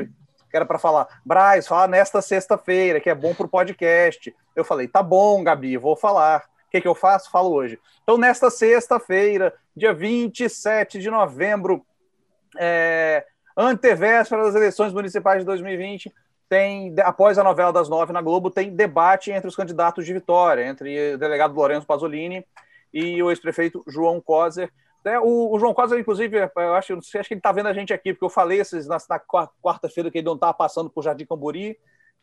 [0.53, 4.37] que era para falar, Braz, fala nesta sexta-feira, que é bom para o podcast.
[4.55, 6.45] Eu falei, tá bom, Gabi, vou falar.
[6.67, 7.31] O que, que eu faço?
[7.31, 7.81] Falo hoje.
[8.03, 11.87] Então, nesta sexta-feira, dia 27 de novembro,
[12.59, 13.25] é,
[13.57, 16.13] Antevéspera das eleições municipais de 2020,
[16.51, 20.67] tem, após a novela das nove na Globo, tem debate entre os candidatos de vitória,
[20.67, 22.45] entre o delegado Lourenço Pasolini
[22.93, 24.71] e o ex-prefeito João Coser.
[25.05, 27.93] É, o, o, João Coser, inclusive, eu acho, acho que ele está vendo a gente
[27.93, 29.21] aqui, porque eu falei esses, na, na
[29.63, 31.77] quarta-feira que ele não estava passando por Jardim Camburi,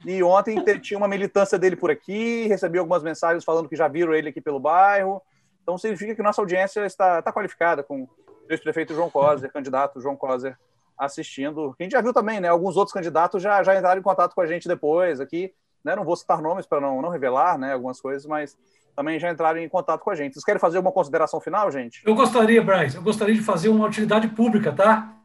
[0.05, 4.13] e ontem tinha uma militância dele por aqui, recebi algumas mensagens falando que já viram
[4.13, 5.21] ele aqui pelo bairro.
[5.61, 8.09] Então significa que nossa audiência está, está qualificada com o
[8.49, 10.57] ex-prefeito João Coser, candidato João Coser
[10.97, 11.75] assistindo.
[11.77, 12.47] A gente já viu também, né?
[12.47, 15.53] Alguns outros candidatos já, já entraram em contato com a gente depois aqui.
[15.83, 15.95] Né?
[15.95, 18.57] Não vou citar nomes para não, não revelar né, algumas coisas, mas
[18.99, 20.33] também já entraram em contato com a gente.
[20.33, 22.01] Vocês querem fazer uma consideração final, gente?
[22.05, 25.15] Eu gostaria, Bryce, eu gostaria de fazer uma utilidade pública, tá?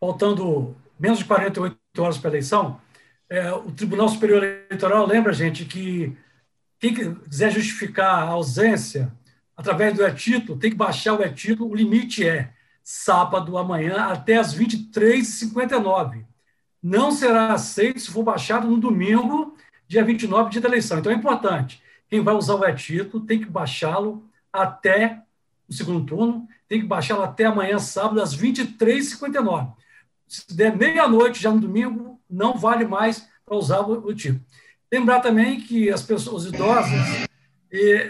[0.00, 2.80] Faltando menos de 48 horas para a eleição,
[3.30, 6.12] é, o Tribunal Superior Eleitoral lembra, gente, que
[6.80, 9.12] quem quiser justificar a ausência
[9.56, 12.50] através do e-título, tem que baixar o e-título, o limite é
[12.82, 16.24] sábado amanhã até as 23h59.
[16.82, 19.56] Não será aceito se for baixado no domingo,
[19.86, 20.98] dia 29, dia da eleição.
[20.98, 21.83] Então é importante.
[22.14, 25.20] Quem vai usar o e-título tem que baixá-lo até
[25.68, 29.72] o segundo turno, tem que baixá-lo até amanhã, sábado, às 23h59.
[30.28, 34.40] Se der meia-noite já no domingo, não vale mais para usar o, o título.
[34.92, 36.92] Lembrar também que as pessoas idosas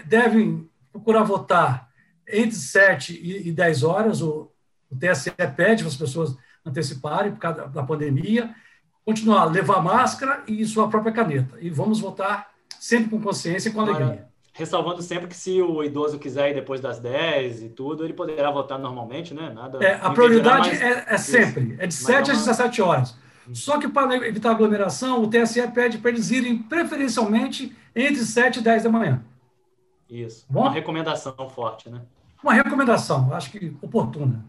[0.05, 1.89] devem procurar votar
[2.29, 4.55] entre 7 e 10 horas, ou
[4.91, 8.55] o TSE pede para as pessoas anteciparem por causa da pandemia,
[9.03, 11.57] continuar, levar máscara e sua própria caneta.
[11.59, 12.53] E vamos votar
[12.85, 14.29] sempre com consciência e com alegria.
[14.53, 18.51] ressalvando sempre que se o idoso quiser ir depois das 10 e tudo, ele poderá
[18.51, 19.51] votar normalmente, né?
[19.55, 20.83] Nada, é, a prioridade mais...
[20.83, 23.17] é, é, sempre, é de 7 às 17 horas.
[23.49, 23.55] Hum.
[23.55, 28.63] Só que para evitar aglomeração, o TSE pede para eles irem preferencialmente entre 7 e
[28.63, 29.25] 10 da manhã.
[30.07, 30.45] Isso.
[30.51, 30.61] Bom?
[30.61, 32.03] Uma recomendação forte, né?
[32.43, 34.45] Uma recomendação, acho que oportuna.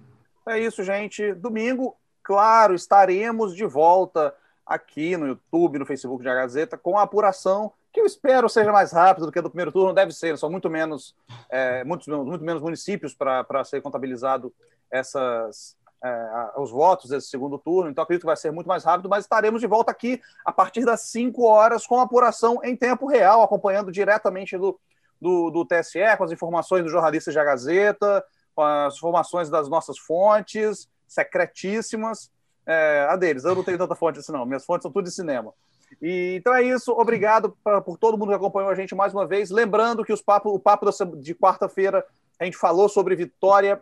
[0.46, 1.34] É isso, gente.
[1.36, 7.04] Domingo, claro, estaremos de volta aqui no YouTube, no Facebook de A Gazeta, com a
[7.04, 10.38] apuração que eu espero seja mais rápido do que a do primeiro turno, deve ser,
[10.38, 11.16] são muito menos,
[11.50, 14.54] é, muitos, muito menos municípios para ser contabilizado
[14.92, 19.08] essas, é, os votos desse segundo turno, então acredito que vai ser muito mais rápido,
[19.08, 23.08] mas estaremos de volta aqui a partir das 5 horas com a apuração em tempo
[23.08, 24.78] real, acompanhando diretamente do,
[25.22, 29.70] do, do TSE, com as informações dos jornalistas de A Gazeta, com as informações das
[29.70, 32.30] nossas fontes secretíssimas.
[32.68, 34.46] É, a deles, eu não tenho tanta fonte assim, não.
[34.46, 35.54] Minhas fontes são tudo de cinema.
[36.02, 36.92] E, então é isso.
[36.92, 39.50] Obrigado pra, por todo mundo que acompanhou a gente mais uma vez.
[39.50, 40.86] Lembrando que os papo, o papo
[41.18, 42.06] de quarta-feira
[42.40, 43.82] a gente falou sobre Vitória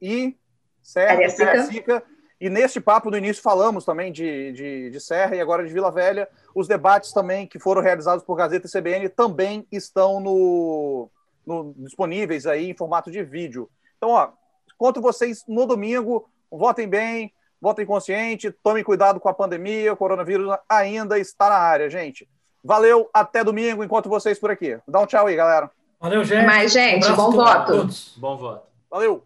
[0.00, 0.36] e
[0.82, 2.02] Serra, Serra
[2.40, 5.90] E neste papo, no início, falamos também de, de, de, Serra e agora de Vila
[5.90, 6.28] Velha.
[6.54, 11.10] Os debates também que foram realizados por Gazeta e CBN também estão no,
[11.46, 13.68] no, disponíveis aí em formato de vídeo.
[13.96, 14.30] Então, ó,
[14.78, 16.28] conto vocês no domingo.
[16.50, 21.90] Votem bem, votem consciente, tomem cuidado com a pandemia, o coronavírus ainda está na área,
[21.90, 22.28] gente.
[22.64, 24.78] Valeu, até domingo, encontro vocês por aqui.
[24.86, 25.70] Dá um tchau aí, galera.
[26.00, 26.46] Valeu, gente.
[26.46, 27.88] Mais, gente, um bom voto.
[28.16, 28.66] Bom voto.
[28.90, 29.24] Valeu.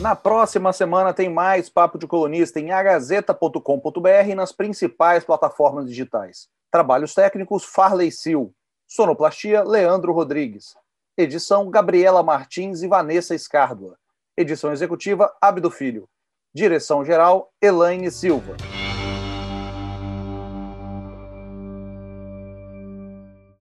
[0.00, 6.48] Na próxima semana tem mais Papo de Colunista em agazeta.com.br e nas principais plataformas digitais.
[6.70, 8.50] Trabalhos técnicos Farley Sil.
[8.88, 10.74] Sonoplastia Leandro Rodrigues.
[11.16, 13.96] Edição Gabriela Martins e Vanessa Escárdua.
[14.36, 16.08] Edição executiva, Abdo Filho.
[16.54, 18.54] Direção-geral, Elaine Silva.